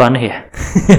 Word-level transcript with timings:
lu 0.00 0.08
aneh 0.08 0.32
ya? 0.32 0.36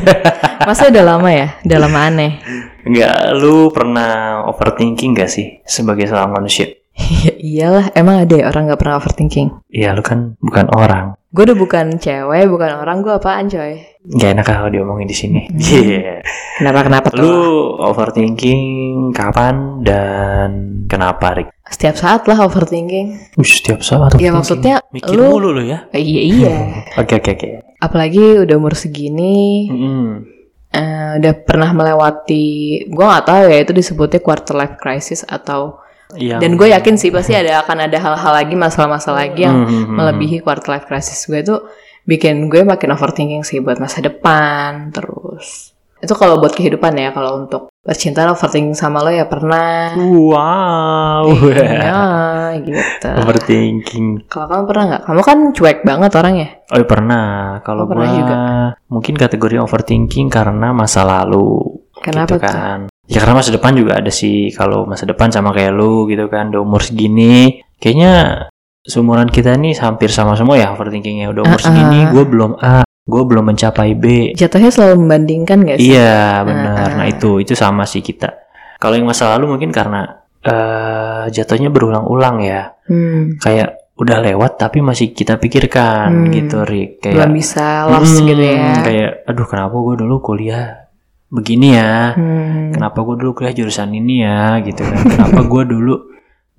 Masa 0.70 0.94
udah 0.94 1.02
lama 1.02 1.30
ya? 1.34 1.58
Udah 1.66 1.78
lama 1.82 2.00
aneh. 2.06 2.38
Enggak, 2.86 3.34
lu 3.34 3.74
pernah 3.74 4.46
overthinking 4.46 5.18
gak 5.18 5.34
sih 5.34 5.66
sebagai 5.66 6.06
seorang 6.06 6.38
manusia? 6.38 6.70
Iyalah, 7.42 7.98
emang 7.98 8.22
ada 8.22 8.36
ya 8.38 8.46
orang 8.54 8.70
gak 8.70 8.78
pernah 8.78 9.02
overthinking? 9.02 9.66
Iya, 9.74 9.98
lu 9.98 10.06
kan 10.06 10.38
bukan 10.38 10.70
orang. 10.70 11.18
Gue 11.32 11.48
udah 11.48 11.56
bukan 11.56 11.96
cewek, 11.96 12.44
bukan 12.46 12.72
orang, 12.76 13.00
gue 13.00 13.14
apaan 13.16 13.48
coy? 13.48 13.80
Gak 14.04 14.36
enak 14.36 14.44
kalau 14.44 14.68
diomongin 14.68 15.08
di 15.08 15.16
sini. 15.16 15.48
Iya. 15.50 16.20
Kenapa-kenapa 16.60 17.08
tuh? 17.08 17.24
Lu 17.24 17.36
overthinking 17.80 18.62
kapan 19.12 19.80
dan 19.80 20.50
kenapa, 20.86 21.32
Rik? 21.34 21.48
Setiap 21.64 21.96
saat 21.96 22.28
lah 22.28 22.36
overthinking. 22.36 23.32
Uh, 23.40 23.48
setiap 23.48 23.80
saat. 23.80 24.12
Ya 24.20 24.28
overthinking. 24.28 24.34
maksudnya 24.36 24.76
mikir 24.92 25.16
lu- 25.16 25.32
mulu 25.32 25.56
lu 25.56 25.64
ya. 25.64 25.88
Iya, 25.92 26.22
iya. 26.22 26.56
Oke, 27.00 27.16
oke, 27.18 27.32
oke. 27.32 27.50
Apalagi 27.80 28.44
udah 28.44 28.56
umur 28.60 28.76
segini, 28.76 29.72
Mm-mm. 29.72 30.28
eh, 30.70 31.12
udah 31.16 31.34
pernah 31.42 31.72
melewati, 31.72 32.46
gue 32.86 33.06
gak 33.08 33.26
tahu 33.26 33.44
ya 33.48 33.58
itu 33.58 33.72
disebutnya 33.72 34.20
quarter 34.20 34.54
life 34.54 34.76
crisis 34.76 35.24
atau 35.24 35.80
Yang- 36.14 36.42
dan 36.42 36.52
gue 36.54 36.68
yakin 36.70 36.96
sih 36.96 37.10
pasti 37.10 37.34
ada 37.34 37.62
akan 37.62 37.78
ada 37.84 37.98
hal-hal 37.98 38.34
lagi 38.36 38.56
masalah-masalah 38.56 39.26
lagi 39.26 39.42
yang 39.42 39.64
Hmm, 39.64 39.86
hmm, 39.86 39.96
melebihi 39.96 40.38
quarter 40.40 40.68
life 40.70 40.86
crisis 40.86 41.24
gue 41.24 41.40
tuh 41.42 41.60
bikin 42.02 42.48
gue 42.48 42.62
makin 42.62 42.92
overthinking 42.92 43.42
sih 43.42 43.58
buat 43.58 43.78
masa 43.78 44.02
depan 44.02 44.90
terus 44.90 45.70
itu 45.98 46.12
kalau 46.12 46.36
buat 46.36 46.50
kehidupan 46.50 46.92
ya 46.94 47.10
kalau 47.10 47.38
untuk 47.40 47.70
percintaan 47.80 48.32
overthinking 48.32 48.74
sama 48.74 49.00
lo 49.00 49.10
ya 49.10 49.24
pernah 49.24 49.94
Wow. 49.94 51.30
iya 51.54 52.02
gitu 52.58 53.06
Overthinking. 53.16 54.26
kalau 54.26 54.46
kamu 54.48 54.64
pernah 54.66 54.84
nggak 54.88 55.04
kamu 55.06 55.22
kan 55.22 55.38
cuek 55.52 55.80
banget 55.82 56.12
orangnya 56.12 56.50
Oh 56.68 56.80
iya, 56.80 56.88
pernah. 56.88 57.28
Kalau 57.62 57.84
juga. 57.86 58.40
mungkin 58.88 59.14
kategori 59.14 59.60
overthinking 59.60 60.28
karena 60.28 60.72
masa 60.72 61.04
lalu. 61.04 61.84
Kenapa 62.00 62.34
gitu 62.34 62.36
kan. 62.40 62.80
Ya 63.12 63.20
karena 63.20 63.36
masa 63.36 63.52
depan 63.52 63.76
juga 63.76 64.00
ada 64.00 64.08
sih. 64.08 64.50
Kalau 64.50 64.88
masa 64.88 65.04
depan 65.04 65.28
sama 65.28 65.52
kayak 65.52 65.76
lu 65.76 66.08
gitu 66.08 66.26
kan, 66.26 66.48
udah 66.48 66.64
umur 66.64 66.80
segini, 66.80 67.60
kayaknya 67.76 68.48
seumuran 68.82 69.28
kita 69.28 69.54
nih 69.54 69.76
hampir 69.78 70.08
sama 70.08 70.34
semua 70.34 70.56
ya 70.56 70.72
overthinkingnya. 70.72 71.28
Udah 71.28 71.44
umur 71.44 71.60
Uh-uh. 71.60 71.68
segini, 71.68 72.00
gue 72.08 72.24
belum 72.24 72.52
A, 72.58 72.82
gue 72.88 73.22
belum 73.22 73.44
mencapai 73.46 73.94
B. 73.94 74.32
jatuhnya 74.32 74.72
selalu 74.72 74.96
membandingkan 74.98 75.62
gak 75.62 75.78
sih 75.78 75.92
Iya 75.92 76.42
benar. 76.42 76.88
Uh-uh. 76.88 76.98
Nah 76.98 77.06
itu 77.06 77.32
itu 77.38 77.52
sama 77.52 77.84
sih 77.84 78.00
kita. 78.00 78.32
Kalau 78.80 78.96
yang 78.96 79.06
masa 79.06 79.36
lalu 79.36 79.54
mungkin 79.54 79.70
karena 79.70 80.08
eh 80.42 81.30
jatuhnya 81.30 81.70
berulang-ulang 81.70 82.42
ya. 82.42 82.74
hmm, 82.88 83.38
Kayak 83.38 83.78
udah 83.94 84.18
lewat 84.18 84.58
tapi 84.58 84.82
masih 84.82 85.14
kita 85.14 85.38
pikirkan 85.38 86.10
Hmm. 86.10 86.34
gitu 86.34 86.66
Rick. 86.66 87.06
Kayak 87.06 87.16
belum 87.22 87.34
bisa 87.36 87.86
lost 87.86 88.18
Hmm, 88.18 88.26
gitu 88.26 88.42
ya 88.42 88.82
Kayak, 88.82 89.12
aduh 89.30 89.46
kenapa 89.46 89.76
gue 89.78 89.96
dulu 90.00 90.16
kuliah 90.18 90.81
begini 91.32 91.74
ya? 91.74 92.12
Hmm. 92.14 92.76
Kenapa 92.76 93.02
gue 93.02 93.16
dulu 93.18 93.32
kuliah 93.34 93.56
jurusan 93.56 93.90
ini 93.90 94.22
ya? 94.22 94.60
Gitu 94.60 94.84
kan? 94.84 95.00
Kenapa 95.08 95.42
gue 95.52 95.64
dulu 95.66 95.96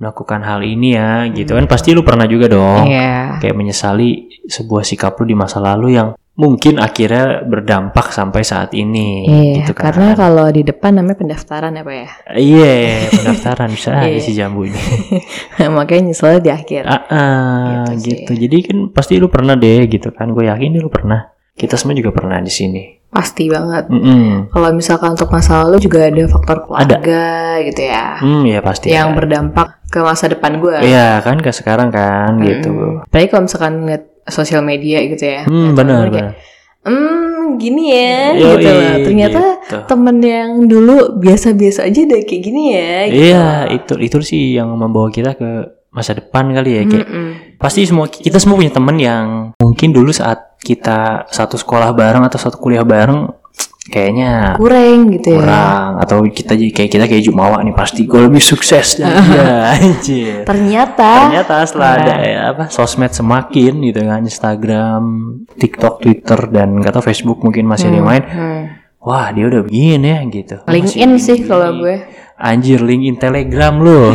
melakukan 0.00 0.40
hal 0.42 0.64
ini 0.64 0.96
ya? 0.96 1.28
Gitu 1.28 1.52
kan? 1.52 1.68
Pasti 1.68 1.92
lu 1.92 2.02
pernah 2.02 2.24
juga 2.24 2.48
dong. 2.48 2.88
Iya. 2.88 3.38
Kayak 3.38 3.54
menyesali 3.54 4.08
sebuah 4.48 4.82
sikap 4.82 5.14
lu 5.20 5.28
di 5.28 5.36
masa 5.36 5.60
lalu 5.60 5.94
yang 5.94 6.10
mungkin 6.32 6.80
akhirnya 6.80 7.44
berdampak 7.44 8.08
sampai 8.08 8.40
saat 8.40 8.72
ini. 8.72 9.28
Iya, 9.28 9.52
gitu 9.62 9.76
kan? 9.76 9.92
karena 9.92 10.16
kalau 10.16 10.48
di 10.48 10.64
depan 10.64 10.96
namanya 10.96 11.20
pendaftaran 11.20 11.76
ya 11.76 11.84
Pak 11.84 11.92
ya. 11.94 12.08
Iya, 12.32 12.74
pendaftaran 13.20 13.68
bisa 13.68 13.88
aja 13.92 14.08
Iya. 14.08 14.24
si 14.24 14.32
jambu 14.32 14.64
ini. 14.64 14.80
Makanya 15.76 16.08
nyeselnya 16.08 16.40
di 16.40 16.48
akhir. 16.50 16.82
Ah, 16.88 17.04
ah, 17.12 17.84
Gitu 17.92 17.92
sih. 18.00 18.08
gitu. 18.24 18.32
Jadi 18.48 18.56
kan 18.64 18.76
pasti 18.90 19.20
lu 19.20 19.28
pernah 19.28 19.52
deh, 19.54 19.84
gitu 19.84 20.08
kan? 20.08 20.32
Gue 20.32 20.48
yakin 20.48 20.80
lu 20.80 20.88
pernah. 20.88 21.28
Kita 21.52 21.76
semua 21.76 21.92
juga 21.92 22.16
pernah 22.16 22.40
di 22.40 22.48
sini. 22.48 23.01
Pasti 23.12 23.44
banget. 23.52 23.92
Mm-mm. 23.92 24.48
Kalau 24.48 24.72
misalkan 24.72 25.12
untuk 25.12 25.28
masa 25.28 25.68
lalu 25.68 25.84
juga 25.84 26.08
ada 26.08 26.24
faktor 26.32 26.64
keluarga 26.64 27.60
gitu 27.60 27.82
ya. 27.84 28.16
Hmm, 28.16 28.42
ya 28.48 28.64
pasti. 28.64 28.88
Yang 28.88 29.08
ada. 29.12 29.16
berdampak 29.20 29.68
ke 29.92 30.00
masa 30.00 30.32
depan 30.32 30.56
gue. 30.56 30.80
Iya 30.80 31.20
kan 31.20 31.36
ke 31.44 31.52
sekarang 31.52 31.92
kan 31.92 32.40
gitu. 32.40 33.04
Apalagi 33.04 33.28
kalau 33.28 33.44
misalkan 33.44 33.84
ngeliat 33.84 34.02
sosial 34.24 34.64
media 34.64 35.04
gitu 35.04 35.24
ya. 35.28 35.44
Hmm 35.44 35.76
benar 35.76 36.08
benar. 36.08 36.32
Hmm 36.82 37.60
gini 37.60 37.92
ya 37.92 38.32
Yoi, 38.32 38.56
gitu 38.56 38.68
loh. 38.72 38.96
Ternyata 39.04 39.42
gitu. 39.60 39.78
temen 39.84 40.16
yang 40.24 40.50
dulu 40.64 41.20
biasa-biasa 41.20 41.84
aja 41.92 42.00
udah 42.08 42.20
kayak 42.24 42.42
gini 42.42 42.62
ya. 42.72 42.96
Gitu. 43.12 43.22
Iya 43.28 43.46
itu 43.76 43.94
itu 44.00 44.18
sih 44.24 44.56
yang 44.56 44.72
membawa 44.72 45.12
kita 45.12 45.36
ke 45.36 45.50
masa 45.92 46.16
depan 46.16 46.48
kali 46.56 46.70
ya 46.72 46.82
kayak 46.88 47.04
Mm-mm. 47.04 47.60
pasti 47.60 47.84
semua 47.84 48.08
kita 48.08 48.40
semua 48.40 48.56
punya 48.56 48.72
temen 48.72 48.96
yang 48.96 49.26
mungkin 49.60 49.92
dulu 49.92 50.08
saat 50.08 50.51
kita 50.62 51.26
satu 51.28 51.58
sekolah 51.58 51.90
bareng 51.90 52.22
atau 52.22 52.38
satu 52.38 52.56
kuliah 52.56 52.86
bareng 52.86 53.28
kayaknya 53.82 54.54
Kurang 54.54 55.10
gitu 55.10 55.34
ya. 55.34 55.38
kurang 55.42 55.90
atau 55.98 56.22
kita 56.22 56.54
jadi 56.54 56.70
kayak 56.70 56.90
kita 56.94 57.04
kayak 57.10 57.22
Jumawa 57.26 57.66
nih 57.66 57.74
pasti 57.74 58.06
gue 58.06 58.30
lebih 58.30 58.38
sukses 58.38 58.94
dari 58.94 59.18
dia 59.26 59.42
anjir. 59.74 60.46
Ternyata. 60.46 61.10
Ternyata 61.26 61.54
setelah 61.66 61.90
ada 61.98 62.14
ya, 62.22 62.40
apa 62.54 62.64
sosmed 62.70 63.10
semakin 63.10 63.82
gitu 63.82 64.00
kan 64.06 64.22
Instagram, 64.22 65.02
TikTok, 65.58 65.98
Twitter 65.98 66.40
dan 66.54 66.78
tahu 66.78 67.02
Facebook 67.02 67.42
mungkin 67.42 67.66
masih 67.66 67.90
ada 67.90 67.98
yang 67.98 68.06
main. 68.06 68.22
Hmm. 68.22 68.62
Wah 69.02 69.34
dia 69.34 69.50
udah 69.50 69.66
begini 69.66 70.08
ya 70.14 70.18
gitu. 70.30 70.56
LinkedIn 70.70 71.10
sih 71.18 71.42
kalau 71.42 71.74
gue. 71.82 72.06
Anjir 72.38 72.78
LinkedIn 72.78 73.18
Telegram 73.18 73.74
lo. 73.82 74.14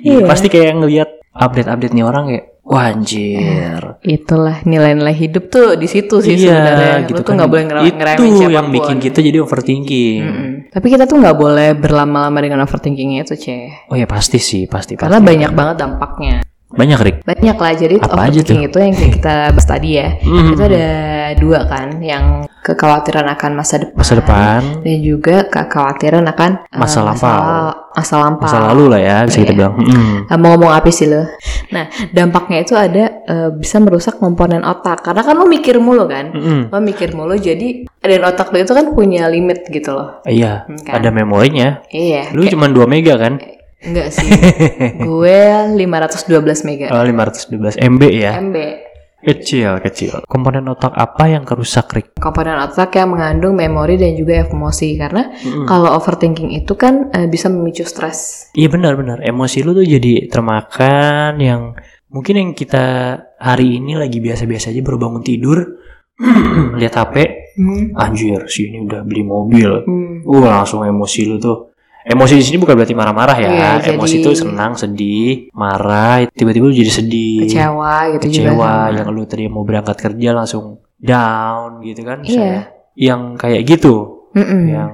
Iya. 0.00 0.24
Pasti 0.24 0.48
kayak 0.48 0.80
ngelihat 0.80 1.10
update-update 1.36 1.92
nih 1.92 2.04
orang 2.08 2.24
kayak 2.32 2.44
wah 2.70 2.86
anjir. 2.88 3.82
Itulah 4.00 4.62
nilai-nilai 4.62 5.12
hidup 5.12 5.50
tuh 5.50 5.74
di 5.74 5.84
situ 5.84 6.22
sih 6.22 6.38
iya 6.38 6.54
sebenarnya. 6.54 6.94
gitu 7.04 7.12
Lu 7.12 7.18
tuh 7.18 7.26
kan. 7.26 7.34
nggak 7.36 7.50
boleh 7.50 7.64
ngera- 7.66 7.82
Itu 7.82 7.94
ngeremehin 8.22 8.50
yang 8.52 8.68
bikin 8.70 8.96
kita 8.98 9.18
jadi 9.18 9.38
overthinking. 9.40 10.20
Mm-mm. 10.22 10.50
Tapi 10.70 10.86
kita 10.88 11.04
tuh 11.04 11.18
nggak 11.18 11.34
boleh 11.34 11.74
berlama-lama 11.74 12.38
dengan 12.38 12.62
overthinkingnya 12.62 13.24
itu, 13.24 13.34
Ceh. 13.36 13.90
Oh 13.90 13.96
ya 13.96 14.06
pasti 14.06 14.38
sih, 14.38 14.64
pasti 14.64 14.94
Karena 14.94 15.18
pasti. 15.18 15.28
banyak 15.28 15.50
banget 15.50 15.76
dampaknya. 15.78 16.36
banyak 16.70 16.98
Rick. 17.00 17.16
Banyak 17.26 17.56
lah, 17.58 17.72
jadi 17.74 17.98
Apa 17.98 18.06
aja 18.06 18.14
overthinking 18.30 18.62
itu 18.64 18.78
yang 18.78 18.94
kita 18.94 19.34
bahas 19.50 19.66
tadi 19.66 19.98
ya. 19.98 20.14
Mhm. 20.22 20.54
Itu 20.54 20.62
ada 20.62 20.86
dua 21.34 21.60
kan, 21.66 21.98
yang 21.98 22.24
kekhawatiran 22.62 23.26
akan 23.28 23.50
masa 23.52 23.82
depan. 23.82 23.98
Masa 23.98 24.14
depan, 24.14 24.60
Dan 24.78 24.98
juga 25.02 25.36
kekhawatiran 25.44 26.22
akan 26.24 26.50
eh, 26.62 26.78
Masa 26.78 27.02
lampau. 27.02 27.26
Masa 27.26 27.74
lampau. 27.92 28.46
masa 28.46 28.70
lalu 28.70 28.84
lah 28.86 28.98
ya 28.98 29.16
bisa 29.24 29.38
kita 29.38 29.50
Iya. 29.50 29.58
bilang. 29.58 29.74
Mm. 29.76 30.16
Ah, 30.26 30.36
mau 30.36 30.54
ngomong 30.54 30.70
apa 30.70 30.88
sih 30.88 31.06
lo? 31.06 31.26
Nah, 31.70 31.84
dampaknya 32.08 32.58
itu 32.60 32.74
ada 32.74 33.04
eh, 33.20 33.50
bisa 33.50 33.76
merusak 33.76 34.16
komponen 34.16 34.62
otak. 34.62 35.02
Karena 35.02 35.20
kan 35.20 35.34
lo 35.34 35.44
mikir 35.44 35.78
mulu 35.78 36.06
kan? 36.06 36.30
Mm-mm. 36.30 36.60
Lo 36.68 36.78
mikir 36.78 37.12
mulu 37.12 37.34
jadi 37.34 37.84
dan 37.98 38.22
otak 38.24 38.50
lo 38.50 38.58
itu 38.58 38.70
kan 38.70 38.90
punya 38.90 39.26
limit 39.26 39.66
gitu 39.66 39.90
loh. 39.90 40.22
Iya, 40.22 40.64
Hmm, 40.64 40.78
kan? 40.80 40.94
ada 40.96 41.10
memorinya. 41.10 41.82
Iya. 41.86 42.30
Lu 42.30 42.46
cuma 42.46 42.66
2 42.66 42.86
mega 42.86 43.14
kan? 43.16 43.42
Enggak 43.80 44.12
sih. 44.12 44.28
gue 45.08 45.40
512 45.74 46.62
mega. 46.62 46.86
Oh, 46.90 47.00
512 47.00 47.74
MB 47.76 48.02
ya. 48.12 48.36
MB. 48.36 48.56
Kecil, 49.20 49.84
kecil. 49.84 50.24
Komponen 50.24 50.64
otak 50.68 50.96
apa 50.96 51.28
yang 51.28 51.44
kerusak, 51.44 51.92
Rick? 51.92 52.16
Komponen 52.16 52.56
otak 52.56 52.96
yang 52.96 53.12
mengandung 53.12 53.52
memori 53.52 54.00
dan 54.00 54.16
juga 54.16 54.40
emosi 54.40 54.96
karena 54.96 55.28
Mm-mm. 55.28 55.68
kalau 55.68 55.92
overthinking 55.92 56.56
itu 56.56 56.72
kan 56.72 57.12
eh, 57.12 57.28
bisa 57.28 57.52
memicu 57.52 57.84
stres. 57.84 58.48
Iya 58.56 58.72
benar-benar. 58.72 59.20
Emosi 59.20 59.60
lu 59.60 59.76
tuh 59.76 59.84
jadi 59.84 60.24
termakan 60.32 61.36
yang 61.36 61.76
mungkin 62.08 62.34
yang 62.40 62.50
kita 62.56 62.84
hari 63.36 63.76
ini 63.76 64.00
lagi 64.00 64.24
biasa-biasa 64.24 64.72
aja 64.72 64.80
baru 64.80 64.96
bangun 64.96 65.22
tidur, 65.22 65.58
lihat 66.80 66.96
HP, 66.96 67.16
Hmm. 67.60 67.92
anjir 67.98 68.46
si 68.46 68.70
ini 68.72 68.86
udah 68.86 69.04
beli 69.04 69.20
mobil. 69.26 69.84
Hmm. 69.84 70.22
Uh 70.24 70.46
langsung 70.48 70.80
emosi 70.86 71.28
lu 71.28 71.36
tuh. 71.36 71.69
Emosi 72.02 72.34
di 72.34 72.42
sini 72.42 72.56
bukan 72.56 72.74
berarti 72.74 72.92
marah-marah 72.92 73.36
ya. 73.36 73.48
Iya, 73.48 73.70
jadi- 73.78 73.92
emosi 73.94 74.14
itu 74.18 74.30
senang, 74.34 74.72
sedih, 74.72 75.52
marah, 75.52 76.24
tiba-tiba 76.26 76.64
lu 76.64 76.72
jadi 76.72 76.88
sedih. 76.90 77.44
Kecewa 77.44 77.94
gitu 78.14 78.24
juga. 78.30 78.50
kecewa 78.50 78.70
sama. 78.82 78.94
yang 78.94 79.08
lu 79.10 79.22
tadi 79.24 79.44
mau 79.46 79.62
berangkat 79.62 79.96
kerja 79.98 80.30
langsung 80.32 80.64
down 80.96 81.80
gitu 81.80 82.00
kan 82.02 82.18
Iya. 82.22 82.72
yang 82.94 83.34
kayak 83.34 83.64
gitu 83.64 84.24
Mm-mm. 84.30 84.62
yang 84.66 84.90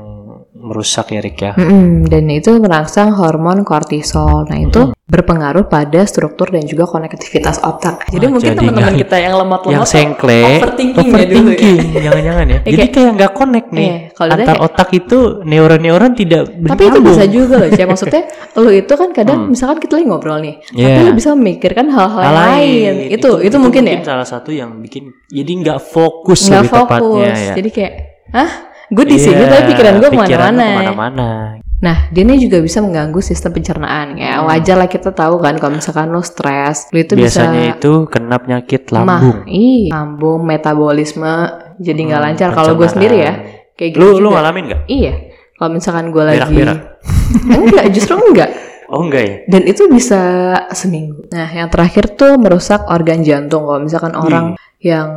merusak 0.57 1.07
ya 1.09 1.21
Rick 1.21 1.39
ya 1.41 1.53
Mm-mm. 1.55 2.07
Dan 2.07 2.27
itu 2.29 2.57
merangsang 2.57 3.13
hormon 3.13 3.63
kortisol. 3.63 4.43
Nah 4.45 4.59
itu 4.59 4.91
berpengaruh 5.07 5.71
pada 5.71 6.03
struktur 6.03 6.51
dan 6.51 6.67
juga 6.67 6.83
konektivitas 6.83 7.63
otak. 7.63 8.11
Jadi 8.11 8.27
Wah, 8.27 8.33
mungkin 8.33 8.53
teman-teman 8.53 8.95
kita 8.99 9.17
yang 9.17 9.39
lemot-lemot 9.39 9.71
yang 9.73 9.87
sengkle 9.87 10.35
overthinking 10.59 10.99
ya 11.07 11.23
dulu 11.23 11.47
ya. 11.47 11.55
overthinking, 11.55 11.79
jangan-jangan 11.97 12.45
ya 12.45 12.59
jadi 12.67 12.87
kayak- 12.91 13.13
nggak 13.15 13.33
connect 13.33 13.69
nih 13.71 13.87
Iya, 13.87 13.99
kalau 14.13 14.33
antar 14.35 14.47
kayak- 14.51 14.67
otak 14.67 14.89
itu 14.93 15.19
neuron-neuron 15.41 16.13
tidak 16.13 16.43
Tapi 16.51 16.83
itu 16.85 16.99
bisa 17.01 17.25
juga 17.25 17.55
loh, 17.57 17.69
Cek. 17.71 17.87
Maksudnya 17.87 18.23
lu 18.59 18.71
itu 18.73 18.93
kan 18.93 19.09
kadang 19.13 19.39
misalkan 19.47 19.79
kita 19.79 19.93
lagi 19.95 20.07
ngobrol 20.07 20.39
nih, 20.41 20.55
tapi 20.67 20.75
Hmm. 20.75 20.91
Iya. 20.91 21.07
lu 21.07 21.13
bisa 21.15 21.29
memikirkan 21.33 21.87
hal-hal 21.87 22.21
yang 22.21 22.35
lain. 22.37 22.95
Itu, 23.09 23.31
itu 23.39 23.57
mungkin 23.57 23.83
ya. 23.87 24.03
salah 24.03 24.27
satu 24.27 24.51
yang 24.51 24.75
bikin 24.81 25.15
jadi 25.29 25.53
nggak 25.57 25.79
fokus 25.87 26.51
Nggak 26.51 26.61
lebih 26.61 26.71
tepatnya 26.73 26.99
fokus. 26.99 27.39
ya 27.41 27.55
Jadi 27.55 27.69
kayak, 27.71 27.93
hah? 28.35 28.51
Gue 28.87 29.03
di 29.03 29.19
sini 29.19 29.39
Iya, 29.41 29.51
tapi 29.51 29.63
pikiran 29.71 29.95
gue 29.97 30.09
ke 30.09 30.15
mana-mana. 30.17 30.63
ke 30.65 30.79
mana-mana 30.81 31.29
Nah, 31.77 32.09
dia 32.09 32.25
ini 32.25 32.39
juga 32.39 32.57
bisa 32.59 32.81
mengganggu 32.81 33.21
sistem 33.21 33.53
pencernaan. 33.53 34.17
Ya, 34.17 34.41
Hmm. 34.41 34.49
wajar 34.49 34.77
lah 34.77 34.89
kita 34.89 35.13
tahu 35.13 35.37
kan 35.37 35.57
kalau 35.57 35.77
misalkan 35.77 36.09
lo 36.09 36.21
stres, 36.21 36.89
lo 36.89 36.99
itu 36.99 37.13
Biasanya 37.13 37.53
bisa 37.71 37.77
itu 37.77 37.93
kena 38.07 38.37
penyakit 38.37 38.89
mah, 38.89 39.05
lambung. 39.05 39.39
iya, 39.45 39.93
lambung, 39.93 40.41
metabolisme 40.43 41.29
jadi 41.77 42.01
nggak 42.03 42.17
Hmm, 42.17 42.29
lancar. 42.33 42.49
Kalau 42.51 42.73
gue 42.75 42.89
sendiri 42.89 43.17
ya, 43.19 43.33
kayak 43.73 43.91
gitu 43.93 44.01
Lu 44.01 44.09
lu 44.15 44.19
juga. 44.27 44.41
ngalamin 44.41 44.63
nggak? 44.67 44.81
Iya, 44.89 45.13
kalau 45.55 45.71
misalkan 45.71 46.07
gue 46.09 46.25
lagi 46.25 46.41
Berak-berak? 46.41 46.79
enggak, 47.61 47.85
justru 47.93 48.15
enggak. 48.17 48.51
Oh 48.87 49.03
enggak 49.03 49.23
ya? 49.23 49.35
Dan 49.47 49.63
itu 49.67 49.83
bisa 49.87 50.23
seminggu. 50.71 51.29
Nah, 51.29 51.51
yang 51.51 51.69
terakhir 51.69 52.15
tuh 52.15 52.39
merusak 52.39 52.87
organ 52.87 53.21
jantung. 53.21 53.67
Kalau 53.67 53.81
misalkan 53.81 54.15
orang 54.15 54.47
yang 54.79 55.11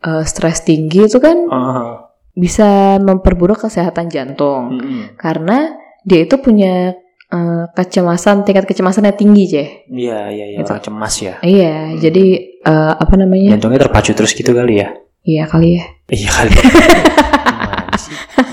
eh, 0.00 0.24
stres 0.24 0.60
tinggi 0.60 1.04
itu 1.04 1.16
kan 1.16 1.36
Oh. 1.46 2.10
bisa 2.30 2.98
memperburuk 2.98 3.56
kesehatan 3.58 4.08
jantung 4.08 4.74
Mm-mm. 4.74 5.14
karena 5.14 5.70
dia 6.04 6.20
itu 6.22 6.36
punya 6.38 6.92
eh, 7.32 7.64
kecemasan 7.72 8.44
tingkat 8.44 8.68
kecemasannya 8.68 9.16
tinggi, 9.16 9.44
Ceh. 9.48 9.68
Iya 9.88 10.28
iya 10.30 10.44
iya. 10.54 10.58
Gitu. 10.60 10.70
Orang 10.70 10.84
cemas 10.84 11.14
ya. 11.18 11.34
Iya, 11.40 11.96
jadi 11.98 12.24
eh, 12.62 12.92
apa 12.94 13.14
namanya? 13.16 13.56
Jantungnya 13.56 13.88
terpacu 13.88 14.12
terus 14.12 14.32
gitu 14.32 14.52
kali 14.52 14.84
ya? 14.84 14.92
Iya 15.24 15.48
kali 15.48 15.80
ya. 15.80 15.84
Iya 16.12 16.28
kali. 16.30 16.52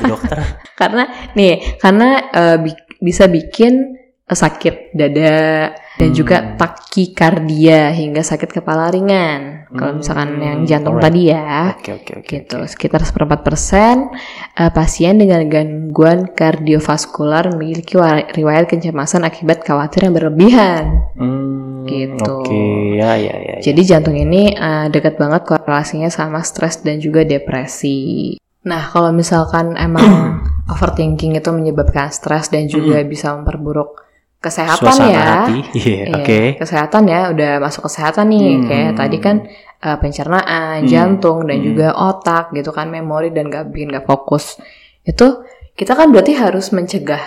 Bu 0.01 0.03
Dokter. 0.17 0.37
Karena 0.73 1.03
nih, 1.37 1.77
karena 1.77 2.09
eh, 2.31 2.57
bi- 2.57 2.83
bisa 3.01 3.27
bikin 3.27 4.00
sakit 4.31 4.91
dada 4.91 5.69
dan 5.95 6.09
Hmm. 6.09 6.15
juga 6.15 6.37
takikardia 6.55 7.91
hingga 7.91 8.21
sakit 8.21 8.49
kepala 8.53 8.89
ringan. 8.89 9.67
Kalau 9.69 9.95
misalkan 9.95 10.35
Hmm, 10.35 10.41
yang 10.41 10.59
jantung 10.65 10.95
alright. 10.95 11.07
tadi 11.07 11.21
ya. 11.27 11.73
Oke 11.73 11.91
oke 11.93 12.11
oke. 12.17 12.27
gitu 12.27 12.57
sekitar 12.65 13.01
seperempat 13.01 13.39
persen 13.41 14.11
eh, 14.53 14.67
pasien 14.69 15.15
dengan 15.15 15.43
gangguan 15.45 16.27
kardiovaskular 16.27 17.51
memiliki 17.51 17.95
wa- 17.95 18.23
riwayat 18.25 18.67
kecemasan 18.67 19.23
akibat 19.23 19.61
khawatir 19.61 20.03
yang 20.03 20.13
berlebihan 20.13 20.83
Hmm, 21.13 21.83
Gitu. 21.83 22.23
Oke 22.23 22.61
ya 22.95 23.15
ya 23.15 23.33
ya. 23.33 23.55
ya. 23.57 23.61
jadi 23.61 23.81
jantung 23.85 24.15
ini 24.15 24.51
eh, 24.51 24.87
dekat 24.87 25.15
banget 25.15 25.43
korelasinya 25.43 26.07
sama 26.07 26.39
stres 26.41 26.79
dan 26.79 26.97
juga 26.97 27.23
depresi 27.23 28.35
nah 28.61 28.85
kalau 28.85 29.09
misalkan 29.09 29.73
emang 29.73 30.37
overthinking 30.71 31.33
itu 31.33 31.49
menyebabkan 31.49 32.09
stres 32.09 32.47
dan 32.47 32.67
juga 32.67 33.01
bisa 33.01 33.33
memperburuk 33.33 34.10
kesehatan 34.41 34.89
Suasana 34.89 35.07
ya 35.07 35.21
hati. 35.45 35.57
Iya 35.79 36.03
oke. 36.17 36.41
kesehatan 36.57 37.03
ya 37.05 37.29
udah 37.29 37.51
masuk 37.61 37.85
kesehatan 37.85 38.25
nih 38.27 38.41
Hmm. 38.51 38.65
kayak 38.65 38.91
tadi 38.97 39.17
kan 39.17 39.35
uh, 39.79 39.97
pencernaan, 39.97 40.81
Hmm. 40.81 40.89
jantung 40.89 41.45
dan 41.45 41.61
Hmm. 41.61 41.67
juga 41.69 41.87
otak 41.93 42.49
gitu 42.51 42.69
kan 42.69 42.89
memori 42.89 43.29
dan 43.29 43.47
gak 43.47 43.69
bikin 43.69 43.89
gak 43.91 44.03
fokus 44.03 44.57
itu 45.01 45.45
kita 45.71 45.93
kan 45.93 46.09
berarti 46.09 46.33
harus 46.33 46.69
mencegah 46.69 47.21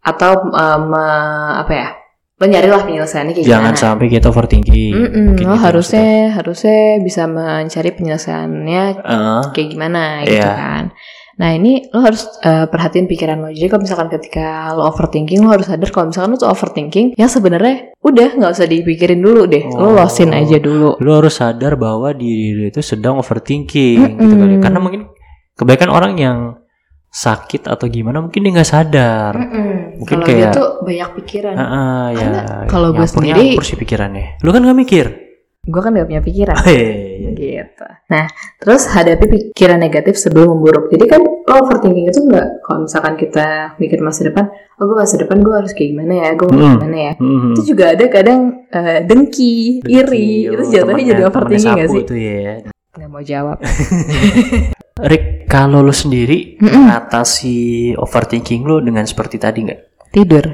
atau 0.00 0.48
uh, 0.48 0.78
me- 0.80 1.54
apa 1.58 1.72
ya 1.72 1.88
lo 2.34 2.46
nyarilah 2.46 2.82
penyelesaiannya 2.82 3.32
kayak 3.32 3.46
Jangan 3.46 3.70
gimana 3.70 3.78
sampai 3.78 4.06
kita 4.08 4.26
overthinking. 4.26 4.94
Lo 4.98 5.34
gitu 5.38 5.46
harusnya 5.46 6.06
harusnya 6.32 6.78
bisa 6.98 7.26
mencari 7.26 7.90
penyelesaiannya. 7.92 8.84
Eh, 8.98 9.42
kayak 9.50 9.68
gimana 9.68 10.02
gitu 10.22 10.38
Iya. 10.38 10.50
kan 10.50 10.84
nah 11.34 11.50
ini 11.50 11.88
lo 11.88 12.00
harus 12.00 12.28
uh, 12.38 12.64
perhatiin 12.64 13.06
pikiran 13.06 13.38
lo 13.38 13.48
jadi 13.48 13.66
kalau 13.66 13.82
misalkan 13.82 14.08
ketika 14.08 14.46
lo 14.70 14.84
overthinking 14.84 15.40
lo 15.40 15.50
harus 15.50 15.64
sadar 15.64 15.88
kalau 15.88 16.08
misalkan 16.08 16.30
lo 16.30 16.38
tuh 16.38 16.46
overthinking 16.46 17.06
yang 17.14 17.26
sebenarnya 17.26 17.96
udah 17.98 18.28
nggak 18.34 18.52
usah 18.52 18.66
dipikirin 18.66 19.18
dulu 19.18 19.46
deh 19.46 19.64
Oh. 19.66 19.88
lo 19.88 19.98
losin 19.98 20.30
aja 20.30 20.58
dulu 20.58 20.96
lu 20.96 21.10
harus 21.10 21.32
sadar 21.34 21.74
bahwa 21.74 22.12
diri 22.12 22.52
lu 22.52 22.64
itu 22.66 22.80
sedang 22.80 23.16
overthinking 23.16 23.96
gitu 24.12 24.24
Mm-mm. 24.28 24.38
kali. 24.38 24.54
Karena 24.58 24.78
mungkin 24.78 25.02
kebanyakan 25.54 25.90
orang 25.90 26.12
yang 26.16 26.38
sakit 27.08 27.64
atau 27.66 27.86
gimana 27.86 28.20
mungkin 28.20 28.40
dia 28.40 28.52
nggak 28.52 28.70
sadar. 28.70 29.32
Mungkin 29.94 30.16
kalau 30.18 30.24
dia 30.26 30.48
kayak- 30.48 30.54
tuh 30.54 30.68
banyak 30.80 31.10
pikiran 31.14 31.54
Ah, 31.54 32.08
ya. 32.10 32.18
Karena 32.18 32.40
kalau 32.66 32.88
gue 32.90 33.04
sendiri- 33.04 33.56
sih 33.58 33.76
pikirannya. 33.76 34.40
Lu 34.40 34.48
kan 34.48 34.60
gak 34.60 34.74
mikir. 34.74 35.06
gue 35.62 35.78
kan 35.78 35.92
gak 35.92 36.08
punya 36.08 36.18
pikiran 36.20 36.56
Hehehe. 36.58 37.51
Gitu 37.64 37.86
nah 38.06 38.24
terus 38.56 38.82
hadapi 38.86 39.24
pikiran 39.26 39.78
negatif 39.78 40.14
sebelum 40.14 40.52
memburuk 40.52 40.88
jadi 40.88 41.04
kan 41.08 41.20
lo 41.22 41.54
overthinking 41.58 42.06
itu 42.06 42.20
nggak 42.22 42.62
kalau 42.62 42.84
misalkan 42.84 43.14
kita 43.14 43.46
mikir 43.76 43.98
masa 43.98 44.24
depan 44.24 44.46
oh 44.50 44.84
gue 44.84 44.96
masa 44.96 45.16
depan 45.16 45.38
gue 45.38 45.54
harus 45.54 45.72
kayak 45.72 45.90
gimana 45.90 46.12
ya 46.16 46.28
gue 46.32 46.46
mau 46.46 46.58
Mm. 46.58 46.74
gimana 46.76 46.98
ya 47.00 47.12
Hmm. 47.14 47.50
itu 47.50 47.62
juga 47.68 47.84
ada 47.90 48.04
kadang 48.08 48.40
eh, 48.68 48.98
dengki, 49.02 49.54
iri, 49.84 50.02
Dengki, 50.42 50.48
itu 50.48 50.58
oh, 50.58 50.66
jatuhnya 50.66 50.82
temennya- 50.88 51.10
jadi 51.10 51.22
overthinking 51.24 51.76
gak 51.76 51.88
sih? 51.88 52.02
tuh 52.04 52.18
ya. 52.18 52.52
Nggak 52.92 53.08
mau 53.08 53.22
jawab. 53.22 53.56
Rick, 55.02 55.24
kalau 55.46 55.80
lu 55.80 55.90
sendiri 55.90 56.56
mengatasi 56.58 57.56
overthinking 57.94 58.62
lu 58.62 58.80
dengan 58.80 59.02
seperti 59.02 59.36
tadi 59.36 59.64
nggak? 59.64 59.80
Tidur. 60.10 60.44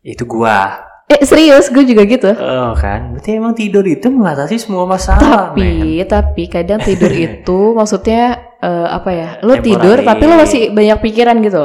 Itu 0.00 0.24
gua. 0.24 0.90
Eh 1.12 1.20
serius, 1.22 1.68
gue 1.68 1.84
juga 1.84 2.02
gitu. 2.02 2.32
Oh 2.32 2.72
kan, 2.72 3.12
berarti 3.12 3.36
emang 3.36 3.52
tidur 3.52 3.84
itu 3.84 4.08
mengatasi 4.08 4.56
semua 4.56 4.88
masalah. 4.88 5.52
Tapi, 5.52 6.00
tapi 6.08 6.48
kadang 6.48 6.80
tidur 6.80 7.12
itu 7.28 7.76
maksudnya 7.76 8.22
eh, 8.58 8.88
apa 8.88 9.10
ya? 9.12 9.28
Lo 9.40 9.52
Temporary. 9.52 9.66
tidur, 9.68 9.96
tapi 10.00 10.22
lo 10.24 10.34
masih 10.34 10.60
banyak 10.70 10.98
pikiran 10.98 11.36
gitu. 11.40 11.64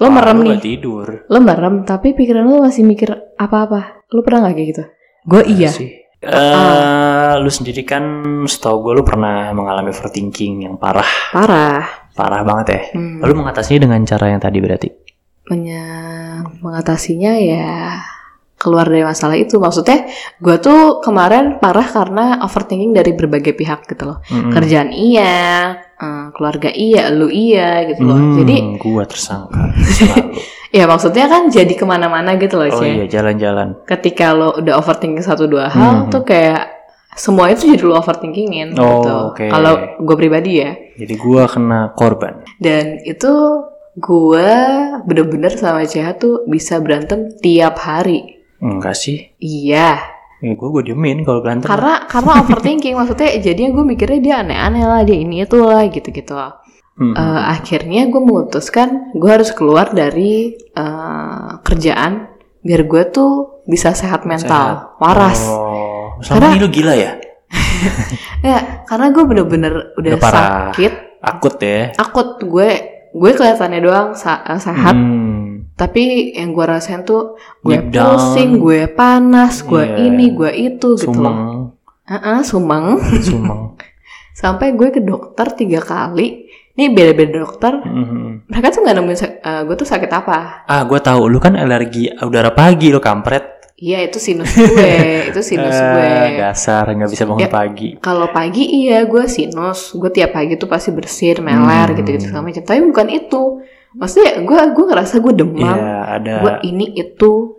Lo 0.00 0.06
Wah, 0.08 0.12
merem 0.16 0.38
lu 0.40 0.56
nih. 0.56 0.60
tidur. 0.64 1.06
Lo 1.28 1.38
merem, 1.38 1.84
tapi 1.84 2.16
pikiran 2.16 2.40
lo 2.42 2.64
masih 2.64 2.82
mikir 2.82 3.12
apa-apa. 3.36 4.08
Lo 4.08 4.24
pernah 4.24 4.48
nggak 4.48 4.54
kayak 4.56 4.68
gitu? 4.72 4.84
Gue 5.28 5.42
iya. 5.44 5.68
sih. 5.68 5.90
Eh, 6.20 7.32
lu 7.36 7.48
sendiri 7.48 7.80
kan 7.82 8.04
setahu 8.44 8.80
gue 8.82 8.92
lu 8.96 9.04
pernah 9.04 9.52
mengalami 9.52 9.88
overthinking 9.88 10.64
yang 10.64 10.76
parah, 10.76 11.04
Parah. 11.32 11.84
parah 12.12 12.44
banget 12.44 12.66
ya. 12.68 12.80
Hmm. 12.92 13.20
Lalu 13.20 13.40
mengatasinya 13.40 13.88
dengan 13.88 14.00
cara 14.04 14.28
yang 14.28 14.40
tadi 14.40 14.58
berarti. 14.60 14.88
Menya- 15.48 16.44
mengatasinya 16.60 17.32
ya 17.34 17.98
keluar 18.60 18.84
dari 18.84 19.00
masalah 19.00 19.34
itu 19.34 19.56
maksudnya 19.56 20.04
gue 20.36 20.56
tuh 20.58 21.00
kemarin 21.00 21.56
parah 21.56 21.82
karena 21.82 22.24
overthinking 22.40 22.92
dari 22.92 23.10
berbagai 23.10 23.52
pihak 23.52 23.88
gitu 23.88 24.04
loh 24.04 24.20
Mm-mm. 24.26 24.52
kerjaan 24.52 24.92
iya 24.92 25.36
eh, 25.96 26.26
keluarga 26.30 26.68
iya 26.68 27.08
lu 27.08 27.26
iya 27.26 27.88
gitu 27.88 28.04
loh 28.04 28.14
Hmm, 28.14 28.36
jadi 28.36 28.56
gua 28.76 29.02
tersangka 29.02 29.72
ya 30.70 30.84
maksudnya 30.84 31.24
kan 31.24 31.48
jadi 31.48 31.72
ke 31.72 31.82
mana-mana 31.82 32.36
gitu 32.36 32.54
loh 32.54 32.68
oh 32.68 32.78
Cie. 32.78 33.00
iya 33.00 33.04
jalan-jalan. 33.10 33.80
ketika 33.84 34.30
lo 34.30 34.54
udah 34.54 34.76
overthinking 34.76 35.24
satu 35.24 35.48
dua 35.48 35.66
hal 35.66 36.04
Hmm. 36.04 36.10
tuh 36.10 36.22
kayak 36.22 36.68
semua 37.10 37.48
itu 37.48 37.66
jadi 37.66 37.82
lo 37.82 37.96
overthinkingin 37.96 38.76
Oh, 38.76 39.00
gitu 39.00 39.12
oke. 39.34 39.44
kalau 39.48 39.72
gue 39.98 40.16
pribadi 40.16 40.60
ya 40.60 40.76
Jadi 40.94 41.14
gua 41.16 41.48
kena 41.48 41.90
korban. 41.92 42.44
dan 42.56 43.00
itu 43.02 43.32
gue 43.96 44.50
bener-bener 45.02 45.50
sama 45.52 45.82
CH 45.82 46.06
tuh 46.16 46.46
bisa 46.46 46.78
berantem 46.78 47.34
tiap 47.36 47.74
hari 47.76 48.39
Enggak 48.60 48.94
sih. 48.94 49.32
iya 49.36 49.96
Ya 50.38 50.52
gua 50.52 50.68
gua 50.70 50.82
diemin 50.82 51.20
kalau 51.20 51.40
berantem. 51.40 51.64
karena 51.64 52.04
karena 52.06 52.32
overthinking 52.38 52.94
maksudnya 52.94 53.36
jadinya 53.38 53.70
gue 53.70 53.84
mikirnya 53.86 54.18
dia 54.18 54.34
aneh-aneh 54.38 54.82
lah 54.82 55.00
dia 55.02 55.16
ini 55.16 55.42
itu 55.42 55.58
lah 55.58 55.84
gitu-gitu 55.86 56.32
Mm-mm. 56.94 57.12
Eh, 57.12 57.42
akhirnya 57.50 58.04
gue 58.06 58.20
memutuskan 58.20 58.88
gue 59.12 59.30
harus 59.30 59.50
keluar 59.50 59.88
dari 59.90 60.52
eh, 60.56 61.48
kerjaan 61.58 62.28
biar 62.58 62.82
gue 62.82 63.02
tuh 63.06 63.32
bisa 63.64 63.92
sehat 63.92 64.24
mental 64.24 64.84
Sehat. 64.86 64.96
waras 64.98 65.40
Oh, 65.42 66.16
Karena- 66.18 66.40
sama 66.40 66.54
ini 66.54 66.58
lu 66.58 66.68
gila 66.68 66.94
ya? 66.94 67.10
ya 68.42 68.58
karena 68.84 69.06
gue 69.10 69.24
bener-bener 69.26 69.72
udah 69.94 70.10
Udah 70.10 70.16
parah. 70.18 70.44
sakit 70.70 70.92
Akut 71.20 71.56
ya. 71.58 71.92
akut 71.96 72.28
gue 72.38 72.68
gue 73.10 73.30
kelihatannya 73.30 73.80
doang 73.80 74.08
eh, 74.12 74.58
sehat 74.58 74.94
Hmm. 74.94 75.49
Tapi 75.80 76.02
yang 76.34 76.52
gue 76.52 76.60
rasain 76.62 77.00
tuh 77.02 77.34
gue 77.58 77.80
pusing 77.80 78.60
gue 78.60 78.84
panas 78.86 79.62
gue 79.62 79.80
Iya. 79.80 79.96
ini 80.04 80.26
gue 80.30 80.50
itu 80.52 80.88
gitu 80.94 81.08
loh 81.10 81.32
Sumeng, 81.32 81.40
Heeh, 82.04 82.38
sumeng 82.42 82.86
sumeng. 83.18 83.62
sampai 84.34 84.72
gue 84.72 84.88
ke 84.90 85.00
dokter 85.00 85.46
tiga 85.54 85.80
kali 85.80 86.44
ini 86.72 86.84
beda-beda 86.88 87.40
dokter 87.40 87.72
Mhm. 87.76 88.44
mereka 88.46 88.66
tuh 88.70 88.80
nggak 88.82 88.94
nemuin 88.94 89.18
eh, 89.38 89.60
gue 89.64 89.74
tuh 89.74 89.84
sakit 89.86 90.10
apa 90.10 90.64
Ah, 90.64 90.82
gua 90.82 90.98
tahu 90.98 91.26
lu 91.26 91.36
kan 91.36 91.52
alergi 91.54 92.08
udara 92.14 92.50
pagi 92.50 92.88
lu 92.88 93.00
kampret. 93.00 93.56
iya 93.76 94.00
itu 94.00 94.16
sinus 94.16 94.52
gue 94.52 94.92
itu 95.28 95.40
sinus 95.40 95.72
Eh, 95.72 95.80
gue 95.82 96.08
dasar 96.38 96.84
nggak 96.86 97.08
bisa 97.08 97.24
bangun 97.24 97.40
Ya. 97.40 97.50
pagi. 97.50 97.88
kalau 97.98 98.28
pagi 98.28 98.64
iya 98.84 99.02
gue 99.02 99.24
sinus 99.26 99.92
gue 99.92 100.10
tiap 100.10 100.30
pagi 100.30 100.54
tuh 100.54 100.68
pasti 100.68 100.88
bersin 100.90 101.40
meler 101.40 101.56
Hmm. 101.86 101.96
gitu 101.96 102.08
gitu 102.10 102.24
segala 102.26 102.44
macam 102.44 102.60
tapi 102.62 102.80
bukan 102.82 103.08
itu 103.08 103.42
maksudnya 103.94 104.42
gue 104.42 104.60
gue 104.74 104.84
ngerasa 104.86 105.14
gue 105.18 105.32
demam. 105.34 105.74
Iya, 105.74 105.96
ada 106.18 106.34
gue 106.42 106.54
ini 106.70 106.86
itu. 106.94 107.56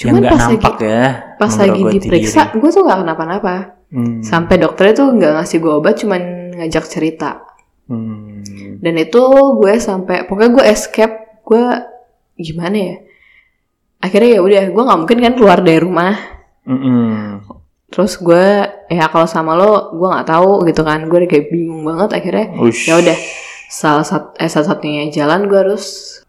yang 0.00 0.16
cuman 0.16 0.20
nggak 0.24 0.32
pas 0.32 0.46
lagi 0.48 0.72
ya. 0.80 1.06
pas 1.36 1.52
lagi 1.52 1.80
diperiksa 2.00 2.40
gue 2.56 2.70
tuh 2.72 2.82
nggak 2.82 2.98
kenapa-napa. 3.04 3.56
Hmm. 3.92 4.24
sampai 4.24 4.56
dokternya 4.56 5.04
tuh 5.04 5.08
nggak 5.12 5.32
ngasih 5.36 5.60
gue 5.60 5.72
obat 5.72 5.94
cuman 6.00 6.22
ngajak 6.56 6.84
cerita. 6.88 7.44
Hmm. 7.92 8.40
dan 8.80 8.94
itu 8.96 9.20
gue 9.60 9.74
sampai 9.76 10.24
pokoknya 10.24 10.50
gue 10.54 10.64
escape 10.64 11.44
gue 11.44 11.64
gimana 12.40 12.76
ya? 12.76 12.96
Akhirnya 14.02 14.30
ya 14.38 14.40
udah 14.40 14.64
gue 14.72 14.82
nggak 14.82 15.00
mungkin 15.04 15.18
kan 15.20 15.32
keluar 15.36 15.58
dari 15.60 15.78
rumah. 15.78 16.14
Mm-mm. 16.62 17.42
terus 17.92 18.16
gue 18.16 18.46
ya 18.88 19.04
kalau 19.12 19.28
sama 19.28 19.52
lo 19.52 19.92
gue 19.92 20.08
nggak 20.08 20.24
tahu 20.26 20.64
gitu 20.64 20.82
kan. 20.82 21.04
Gue 21.06 21.28
kayak 21.28 21.52
bingung 21.52 21.84
banget 21.84 22.16
akhirnya. 22.16 22.56
Ya 22.88 22.96
udah 22.96 23.18
salah 23.72 24.04
satu 24.04 24.36
eh 24.36 24.46
salah 24.46 24.68
satunya 24.68 25.08
jalan 25.08 25.48
gue 25.48 25.56
harus 25.56 25.84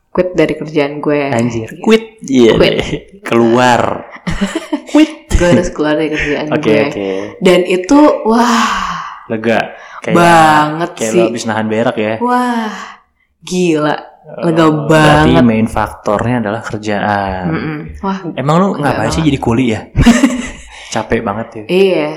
quit 0.10 0.32
dari 0.32 0.54
kerjaan 0.54 0.98
gue. 0.98 1.28
Anjir, 1.28 1.68
quit. 1.78 2.24
Iya. 2.24 2.56
Quit. 2.56 2.76
Keluar. 3.28 3.82
Gue 5.34 5.50
harus 5.50 5.74
keluar 5.74 5.98
dari 5.98 6.14
kerjaan 6.14 6.46
Oke, 6.52 6.62
gue. 6.62 6.82
oke. 6.86 7.10
Dan 7.42 7.66
itu 7.66 7.98
wah, 8.24 9.02
Lega. 9.26 9.74
Kayak, 9.98 10.14
Banget 10.14 10.92
kayak 10.94 11.10
sih. 11.10 11.18
lo 11.18 11.24
habis 11.26 11.44
nahan 11.44 11.68
berak 11.68 11.98
ya. 11.98 12.14
wah, 12.22 12.70
gila, 13.42 13.98
lega 14.40 14.64
Oh, 14.64 14.86
Berarti 14.86 15.34
banget. 15.34 15.44
main 15.44 15.66
faktornya 15.66 16.36
adalah 16.38 16.62
kerjaan. 16.62 17.46
Mm-mm. 17.50 17.80
Wah, 18.00 18.18
Emang 18.36 18.56
lu 18.56 18.68
Lega 18.76 18.94
ngapain 18.94 19.10
sih 19.10 19.26
jadi 19.26 19.40
kuli 19.42 19.74
ya? 19.74 19.82
Capek 20.94 21.26
banget 21.26 21.48
ya. 21.50 21.64
iya. 21.66 22.10